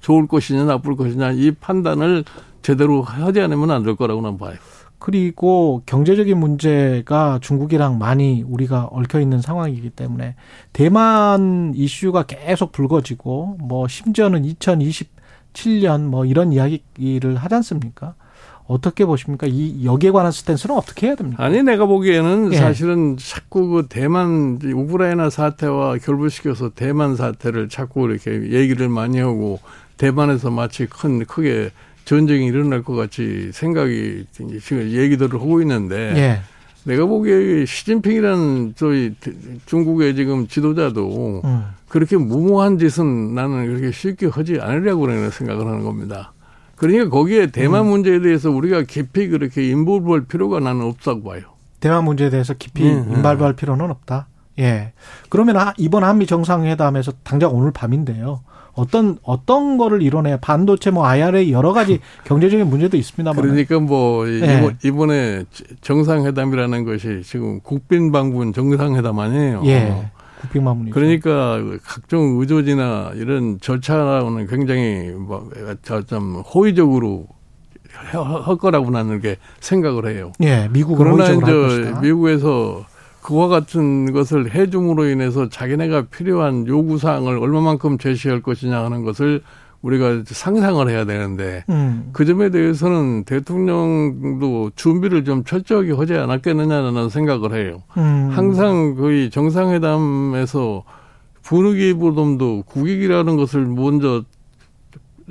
좋을 0.00 0.26
것이냐 0.26 0.64
나쁠 0.64 0.96
것이냐 0.96 1.32
이 1.32 1.52
판단을 1.52 2.24
제대로 2.62 3.02
하지 3.02 3.40
않으면 3.40 3.70
안 3.70 3.84
될 3.84 3.94
거라고 3.94 4.20
는 4.22 4.38
봐요. 4.38 4.54
그리고 4.98 5.82
경제적인 5.86 6.38
문제가 6.38 7.38
중국이랑 7.42 7.98
많이 7.98 8.42
우리가 8.46 8.88
얽혀 8.92 9.20
있는 9.20 9.40
상황이기 9.40 9.90
때문에 9.90 10.36
대만 10.72 11.72
이슈가 11.74 12.22
계속 12.24 12.70
불거지고 12.72 13.56
뭐 13.60 13.88
심지어는 13.88 14.44
2027년 15.52 16.02
뭐 16.02 16.24
이런 16.24 16.52
이야기를 16.52 17.36
하지 17.36 17.54
않습니까? 17.56 18.14
어떻게 18.66 19.04
보십니까? 19.04 19.46
이 19.46 19.84
여기에 19.84 20.12
관한 20.12 20.32
스탠스는 20.32 20.76
어떻게 20.76 21.08
해야 21.08 21.14
됩니까? 21.14 21.44
아니 21.44 21.62
내가 21.62 21.84
보기에는 21.86 22.52
예. 22.52 22.56
사실은 22.56 23.16
자꾸 23.18 23.68
그 23.68 23.86
대만 23.88 24.58
우크라이나 24.62 25.30
사태와 25.30 25.98
결부시켜서 25.98 26.70
대만 26.70 27.16
사태를 27.16 27.68
자꾸 27.68 28.08
이렇게 28.08 28.30
얘기를 28.52 28.88
많이 28.88 29.18
하고 29.18 29.60
대만에서 29.98 30.50
마치 30.50 30.86
큰 30.86 31.24
크게 31.24 31.70
전쟁이 32.04 32.46
일어날 32.46 32.82
것 32.82 32.94
같이 32.94 33.50
생각이 33.52 34.26
지금 34.32 34.90
얘기들을 34.90 35.34
하고 35.34 35.60
있는데 35.60 36.14
예. 36.16 36.40
내가 36.84 37.06
보기에 37.06 37.64
시진핑이라는 37.64 38.74
저희 38.76 39.14
중국의 39.66 40.16
지금 40.16 40.48
지도자도 40.48 41.42
음. 41.44 41.64
그렇게 41.92 42.16
무모한 42.16 42.78
짓은 42.78 43.34
나는 43.34 43.66
그렇게 43.66 43.92
쉽게 43.92 44.26
하지 44.26 44.58
않으려고 44.58 45.02
그러는 45.02 45.28
생각을 45.28 45.66
하는 45.66 45.84
겁니다. 45.84 46.32
그러니까 46.74 47.10
거기에 47.10 47.48
대만 47.48 47.82
음. 47.82 47.90
문제에 47.90 48.18
대해서 48.20 48.50
우리가 48.50 48.84
깊이 48.84 49.28
그렇게 49.28 49.68
인볼브할 49.68 50.22
필요가 50.22 50.58
나는 50.58 50.86
없다고 50.86 51.22
봐요. 51.22 51.42
대만 51.80 52.04
문제에 52.04 52.30
대해서 52.30 52.54
깊이 52.54 52.84
음, 52.88 53.08
음. 53.08 53.16
인발부할 53.16 53.56
필요는 53.56 53.90
없다. 53.90 54.26
예. 54.58 54.92
그러면 55.28 55.54
이번 55.76 56.02
한미 56.02 56.26
정상회담에서 56.26 57.12
당장 57.24 57.54
오늘 57.54 57.72
밤인데요. 57.72 58.40
어떤 58.72 59.18
어떤 59.22 59.76
거를 59.76 60.00
이뤄내 60.00 60.38
반도체 60.40 60.90
뭐 60.90 61.04
IRA 61.04 61.52
여러 61.52 61.74
가지 61.74 62.00
경제적인 62.24 62.70
문제도 62.70 62.96
있습니다만 62.96 63.42
그러니까 63.42 63.78
뭐 63.80 64.24
네. 64.24 64.66
이번에 64.82 65.44
정상회담이라는 65.82 66.84
것이 66.86 67.20
지금 67.22 67.60
국빈 67.60 68.12
방문 68.12 68.54
정상회담 68.54 69.18
아니에요. 69.18 69.62
예. 69.66 70.10
국빈방문이죠. 70.42 70.94
그러니까 70.94 71.58
각종 71.84 72.38
의조지나 72.40 73.12
이런 73.14 73.58
절차는 73.60 74.46
굉장히 74.46 75.10
뭐좀 75.10 76.42
호의적으로 76.42 77.26
할 77.92 78.56
거라고 78.56 78.90
나는 78.90 79.20
게 79.20 79.36
생각을 79.60 80.14
해요. 80.14 80.32
예, 80.42 80.68
미국은 80.72 81.04
그러나 81.04 81.30
이제 81.30 81.94
미국에서 82.00 82.84
그와 83.22 83.48
같은 83.48 84.12
것을 84.12 84.52
해줌으로 84.52 85.08
인해서 85.08 85.48
자기네가 85.48 86.06
필요한 86.06 86.66
요구 86.66 86.98
사항을 86.98 87.38
얼마만큼 87.38 87.98
제시할 87.98 88.42
것이냐 88.42 88.82
하는 88.82 89.04
것을 89.04 89.42
우리가 89.82 90.22
상상을 90.26 90.88
해야 90.88 91.04
되는데 91.04 91.64
음. 91.68 92.10
그 92.12 92.24
점에 92.24 92.50
대해서는 92.50 93.24
대통령도 93.24 94.70
준비를 94.76 95.24
좀 95.24 95.44
철저하게 95.44 95.92
하지 95.92 96.14
않았겠느냐는 96.14 97.08
생각을 97.08 97.54
해요. 97.54 97.82
음. 97.96 98.30
항상 98.32 98.94
거의 98.94 99.28
정상회담에서 99.30 100.84
분위기보dom도 101.42 102.62
국익이라는 102.66 103.36
것을 103.36 103.66
먼저 103.66 104.22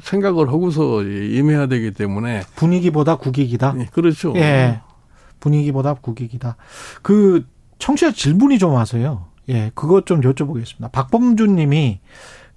생각을 0.01 0.49
하고서 0.49 1.03
임해야 1.03 1.67
되기 1.67 1.91
때문에 1.91 2.41
분위기보다 2.55 3.15
국익이다. 3.15 3.75
예, 3.79 3.85
그렇죠. 3.91 4.33
예. 4.35 4.81
분위기보다 5.39 5.93
국익이다. 5.95 6.57
그 7.01 7.45
청취자 7.79 8.11
질문이 8.11 8.59
좀 8.59 8.73
와서요. 8.73 9.25
예, 9.49 9.71
그것 9.73 10.05
좀 10.05 10.21
여쭤보겠습니다. 10.21 10.91
박범준 10.91 11.55
님이 11.55 11.99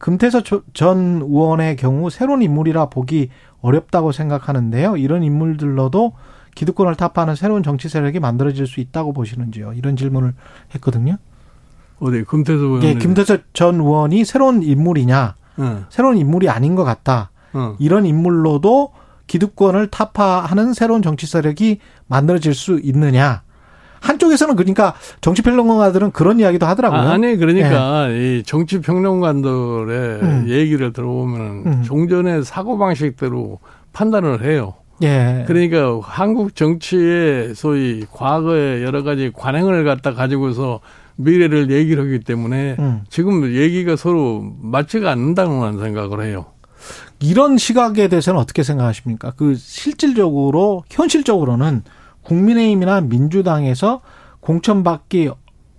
금태서 0.04 0.42
전 0.74 1.22
의원의 1.22 1.76
경우 1.76 2.10
새로운 2.10 2.42
인물이라 2.42 2.90
보기 2.90 3.30
어렵다고 3.62 4.12
생각하는데요. 4.12 4.98
이런 4.98 5.22
인물들로도 5.22 6.12
기득권을 6.54 6.94
타파하는 6.94 7.36
새로운 7.36 7.62
정치 7.62 7.88
세력이 7.88 8.20
만들어질 8.20 8.66
수 8.66 8.80
있다고 8.80 9.14
보시는지요? 9.14 9.72
이런 9.72 9.96
질문을 9.96 10.34
했거든요. 10.74 11.16
어디 12.00 12.22
김태수 12.30 12.62
의원? 12.62 12.84
예, 12.84 12.94
김태수 12.96 13.38
전 13.54 13.76
의원이 13.76 14.26
새로운 14.26 14.62
인물이냐? 14.62 15.36
응. 15.60 15.86
새로운 15.88 16.18
인물이 16.18 16.50
아닌 16.50 16.74
것 16.74 16.84
같다. 16.84 17.30
응. 17.54 17.76
이런 17.78 18.04
인물로도 18.04 18.92
기득권을 19.26 19.86
타파하는 19.86 20.74
새로운 20.74 21.00
정치 21.00 21.26
세력이 21.26 21.78
만들어질 22.08 22.52
수 22.52 22.78
있느냐? 22.78 23.43
한쪽에서는 24.04 24.54
그러니까 24.56 24.94
정치 25.20 25.42
평론가들은 25.42 26.12
그런 26.12 26.38
이야기도 26.38 26.66
하더라고요. 26.66 27.00
아, 27.00 27.16
니 27.16 27.36
그러니까 27.36 28.08
네. 28.08 28.38
이 28.38 28.42
정치 28.44 28.80
평론가들의 28.80 30.20
음. 30.22 30.44
얘기를 30.48 30.92
들어보면 30.92 31.40
음. 31.66 31.82
종전의 31.84 32.44
사고 32.44 32.76
방식대로 32.76 33.60
판단을 33.92 34.44
해요. 34.44 34.74
예. 35.02 35.44
그러니까 35.46 35.98
한국 36.02 36.54
정치의 36.54 37.54
소위 37.54 38.04
과거의 38.12 38.84
여러 38.84 39.02
가지 39.02 39.32
관행을 39.34 39.84
갖다 39.84 40.12
가지고서 40.12 40.80
미래를 41.16 41.70
얘기를 41.70 42.04
하기 42.04 42.20
때문에 42.20 42.76
음. 42.78 43.02
지금 43.08 43.54
얘기가 43.54 43.96
서로 43.96 44.44
맞지가 44.60 45.10
않는다는 45.10 45.80
생각을 45.80 46.24
해요. 46.24 46.46
이런 47.20 47.56
시각에 47.56 48.08
대해서는 48.08 48.38
어떻게 48.38 48.62
생각하십니까? 48.62 49.32
그 49.36 49.54
실질적으로 49.54 50.84
현실적으로는 50.90 51.82
국민의힘이나 52.24 53.02
민주당에서 53.02 54.00
공천받기 54.40 55.30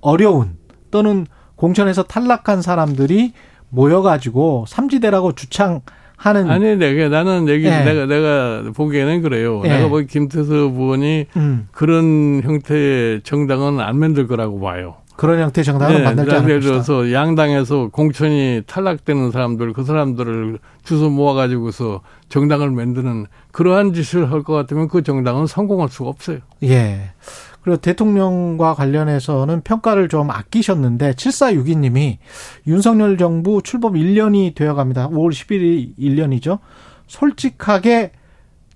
어려운 0.02 0.58
또는 0.92 1.28
공천에서 1.56 2.04
탈락한 2.04 2.62
사람들이 2.62 3.34
모여가지고 3.70 4.66
삼지대라고 4.68 5.34
주창 5.34 5.82
하는 6.18 6.50
아니 6.50 6.78
내가 6.78 7.10
나는 7.10 7.50
얘기 7.50 7.70
네. 7.70 7.84
내가 7.84 8.06
내가 8.06 8.72
보기에는 8.74 9.22
그래요. 9.22 9.62
네. 9.64 9.70
내가 9.70 9.90
보기 9.90 10.08
김태수 10.08 10.54
의원이 10.54 11.26
음. 11.36 11.68
그런 11.72 12.42
형태의 12.44 13.22
정당은 13.24 13.82
안 13.82 13.98
만들 13.98 14.28
거라고 14.28 14.60
봐요. 14.60 14.96
그런 15.16 15.40
형태의 15.40 15.64
정당은 15.64 15.98
네, 15.98 16.04
만들지 16.04 16.36
않을 16.36 16.60
것이다. 16.60 16.72
들어서 16.74 17.12
양당에서 17.14 17.90
공천이 17.92 18.64
탈락되는 18.68 19.32
사람들 19.32 19.74
그 19.74 19.84
사람들을 19.84 20.60
주소 20.84 21.10
모아가지고서 21.10 22.02
정당을 22.30 22.72
만드는 22.72 23.26
그러한 23.52 23.94
짓을 23.94 24.32
할 24.32 24.44
것 24.44 24.54
같으면 24.54 24.88
그 24.90 25.04
정당은 25.04 25.48
성공할 25.48 25.90
수가 25.90 26.10
없어요. 26.10 26.40
예. 26.64 27.12
그리고 27.62 27.78
대통령과 27.78 28.76
관련해서는 28.76 29.62
평가를 29.62 30.08
좀 30.08 30.30
아끼셨는데 30.30 31.14
7462님이 31.14 32.18
윤석열 32.68 33.18
정부 33.18 33.62
출범 33.64 33.94
1년이 33.94 34.54
되어 34.54 34.76
갑니다. 34.76 35.10
5월 35.10 35.32
10일이 35.32 35.98
1년이죠. 35.98 36.60
솔직하게 37.08 38.12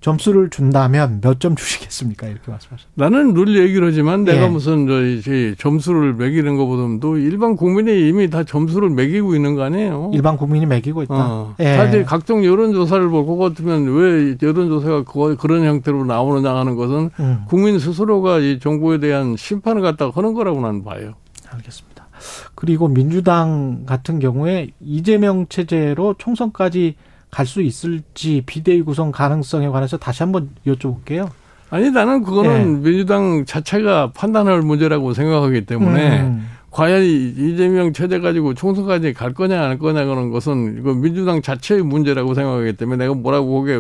점수를 0.02 0.50
준다면 0.50 1.20
몇 1.22 1.40
점 1.40 1.56
주시겠습니까? 1.56 2.28
이렇게 2.28 2.50
말씀하셨습니다. 2.52 2.92
나는 2.96 3.34
늘 3.34 3.56
얘기를 3.58 3.88
하지만 3.88 4.24
내가 4.24 4.44
예. 4.46 4.48
무슨 4.50 4.88
저 4.88 5.56
점수를 5.62 6.14
매기는 6.14 6.56
것보다도 6.58 7.18
일반 7.18 7.56
국민이 7.56 8.08
이미 8.08 8.30
다 8.30 8.44
점수를 8.44 8.90
매기고 8.90 9.36
있는 9.36 9.56
거 9.56 9.64
아니에요? 9.64 10.12
일반 10.14 10.38
국민이 10.38 10.66
매기고 10.66 11.04
있다. 11.04 11.14
어. 11.16 11.56
예. 11.60 11.76
사실 11.76 12.06
각종 12.06 12.44
여론조사를 12.46 13.08
볼 13.10 13.26
것 13.26 13.38
같으면 13.38 13.86
왜 13.96 14.36
여론조사가 14.42 15.04
그런 15.38 15.66
형태로 15.66 16.06
나오느냐 16.06 16.56
하는 16.56 16.76
것은 16.76 17.10
음. 17.20 17.44
국민 17.48 17.78
스스로가 17.80 18.40
이 18.40 18.60
정부에 18.60 19.00
대한 19.00 19.36
심판을 19.38 19.82
갖다가 19.82 20.12
하는 20.16 20.34
거라고 20.34 20.62
나는 20.62 20.84
봐요. 20.84 21.14
알겠습니다. 21.52 22.08
그리고 22.56 22.88
민주당 22.88 23.84
같은 23.86 24.20
경우에 24.20 24.72
이재명 24.82 25.46
체제로 25.48 26.16
총선까지 26.18 26.96
갈 27.32 27.46
수 27.46 27.62
있을지 27.62 28.44
비대위 28.46 28.82
구성 28.82 29.12
가능성에 29.12 29.70
관해서 29.70 29.98
다시 29.98 30.24
한번 30.24 30.50
여쭤볼게요. 30.65 31.30
아니 31.70 31.92
나는 31.92 32.24
그거는 32.24 32.82
네. 32.82 32.89
민주당 32.89 33.46
자체가 33.46 34.12
판단할 34.13 34.62
문제라고 34.62 35.13
생각하기 35.13 35.65
때문에 35.65 36.22
음. 36.22 36.48
과연 36.72 37.04
이재명 37.04 37.94
체제 37.94 38.20
가지고 38.20 38.54
총선까지 38.54 39.13
갈 39.13 39.34
거냐 39.34 39.62
안 39.62 39.80
거냐 39.80 40.06
그런 40.06 40.30
것은 40.30 40.78
이거 40.80 40.94
민주당 40.94 41.42
자체의 41.42 41.84
문제라고 41.84 42.34
생각하기 42.34 42.74
때문에 42.74 43.06
내가 43.06 43.15
뭐라고 43.15 43.60
거기에 43.60 43.78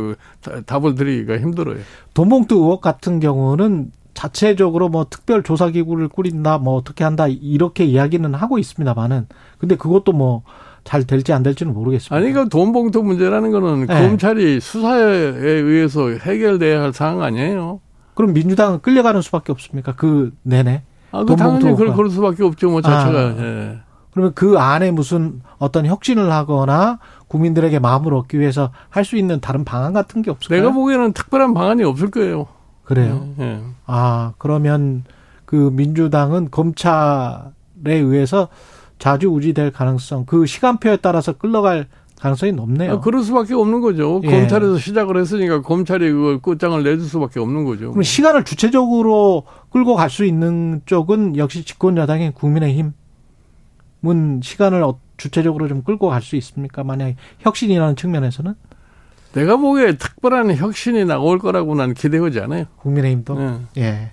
답을 0.65 0.95
드리기가 0.95 1.39
힘들어요. 1.39 1.77
돈봉투 2.13 2.55
의혹 2.55 2.81
같은 2.81 3.19
경우는 3.19 3.91
자체적으로 4.13 4.89
뭐 4.89 5.05
특별 5.09 5.43
조사 5.43 5.69
기구를 5.69 6.09
꾸린다 6.09 6.57
뭐 6.57 6.75
어떻게 6.75 7.03
한다 7.03 7.27
이렇게 7.27 7.85
이야기는 7.85 8.33
하고 8.33 8.57
있습니다만은 8.57 9.27
근데 9.59 9.75
그것도 9.75 10.11
뭐 10.11 10.43
잘 10.83 11.03
될지 11.03 11.33
안 11.33 11.43
될지는 11.43 11.73
모르겠습니다. 11.73 12.15
아니, 12.15 12.31
그러니까 12.31 12.49
돈 12.49 12.71
봉투 12.71 13.03
문제라는 13.03 13.51
거는 13.51 13.85
네. 13.87 14.01
검찰이 14.07 14.59
수사에 14.59 15.01
의해서 15.03 16.09
해결돼야 16.09 16.81
할 16.81 16.93
사항 16.93 17.21
아니에요. 17.21 17.79
그럼 18.15 18.33
민주당은 18.33 18.81
끌려가는 18.81 19.21
수밖에 19.21 19.51
없습니까? 19.51 19.95
그 19.95 20.31
내내. 20.43 20.83
아, 21.11 21.23
그 21.23 21.35
당연히 21.35 21.75
그럴, 21.75 21.93
그럴 21.93 22.09
수밖에 22.09 22.43
없죠, 22.43 22.69
뭐 22.69 22.81
자체가. 22.81 23.19
아, 23.19 23.35
예. 23.37 23.79
그러면 24.11 24.33
그 24.35 24.57
안에 24.57 24.91
무슨 24.91 25.41
어떤 25.57 25.85
혁신을 25.85 26.31
하거나 26.31 26.99
국민들에게 27.27 27.77
마음을 27.79 28.13
얻기 28.13 28.39
위해서 28.39 28.71
할 28.89 29.05
수 29.05 29.15
있는 29.17 29.39
다른 29.39 29.63
방안 29.63 29.93
같은 29.93 30.21
게 30.21 30.31
없을까요? 30.31 30.59
내가 30.61 30.73
보기에는 30.73 31.13
특별한 31.13 31.53
방안이 31.53 31.83
없을 31.83 32.09
거예요. 32.11 32.47
그래요. 32.83 33.27
예, 33.39 33.43
예. 33.43 33.59
아 33.85 34.33
그러면 34.39 35.03
그 35.45 35.69
민주당은 35.73 36.49
검찰에 36.51 37.43
의해서 37.85 38.49
자주 38.99 39.29
우지될 39.29 39.71
가능성, 39.71 40.25
그 40.25 40.45
시간표에 40.45 40.97
따라서 40.97 41.33
끌러갈 41.33 41.87
가능성이 42.19 42.51
높네요. 42.51 42.93
아, 42.93 42.99
그럴 42.99 43.23
수밖에 43.23 43.53
없는 43.53 43.79
거죠. 43.79 44.19
예. 44.25 44.29
검찰에서 44.29 44.77
시작을 44.77 45.15
했으니까 45.17 45.61
검찰이 45.61 46.11
그걸 46.11 46.41
끝장을 46.41 46.83
내줄 46.83 47.05
수밖에 47.07 47.39
없는 47.39 47.63
거죠. 47.63 47.91
그럼 47.91 48.03
시간을 48.03 48.43
주체적으로 48.43 49.43
끌고 49.71 49.95
갈 49.95 50.09
수 50.09 50.25
있는 50.25 50.81
쪽은 50.85 51.37
역시 51.37 51.63
집권 51.63 51.95
여당인 51.95 52.33
국민의힘은 52.33 52.91
시간을 54.43 54.83
어, 54.83 54.99
주체적으로 55.15 55.69
좀 55.69 55.81
끌고 55.83 56.09
갈 56.09 56.21
수 56.21 56.35
있습니까? 56.35 56.83
만약 56.83 57.15
혁신이라는 57.39 57.95
측면에서는? 57.95 58.53
내가 59.33 59.55
보기에 59.57 59.95
특별한 59.97 60.55
혁신이 60.55 61.05
나올 61.05 61.39
거라고 61.39 61.75
난 61.75 61.93
기대하지 61.93 62.39
않아요. 62.41 62.65
국민의힘도? 62.77 63.35
네. 63.39 63.59
예. 63.77 64.11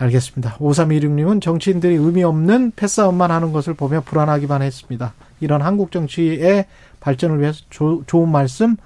알겠습니다. 0.00 0.56
5316님은 0.56 1.42
정치인들이 1.42 1.94
의미 1.94 2.24
없는 2.24 2.72
패싸움만 2.74 3.30
하는 3.30 3.52
것을 3.52 3.74
보며 3.74 4.00
불안하기만 4.00 4.62
했습니다. 4.62 5.12
이런 5.40 5.62
한국 5.62 5.92
정치의 5.92 6.64
발전을 7.00 7.40
위해서 7.40 7.60
조, 7.68 8.02
좋은 8.06 8.30
말씀 8.30 8.76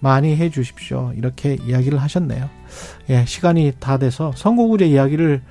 많이 0.00 0.36
해 0.36 0.50
주십시오. 0.50 1.12
이렇게 1.16 1.54
이야기를 1.54 2.00
하셨네요. 2.00 2.48
예, 3.10 3.24
시간이 3.24 3.74
다 3.78 3.98
돼서 3.98 4.32
선거구제 4.34 4.86
이야기를 4.86 5.42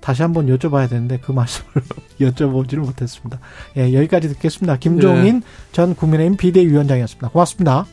다시 0.00 0.22
한번 0.22 0.46
여쭤봐야 0.46 0.88
되는데 0.88 1.18
그 1.18 1.32
말씀을 1.32 1.70
여쭤보지를 2.20 2.78
못했습니다. 2.78 3.38
예, 3.76 3.92
여기까지 3.94 4.28
듣겠습니다. 4.28 4.76
김종인 4.76 5.40
네. 5.40 5.46
전 5.72 5.94
국민의힘 5.94 6.36
비대위원장이었습니다. 6.36 7.28
고맙습니다. 7.28 7.86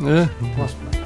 네, 0.00 0.26
고맙습니다. 0.54 1.03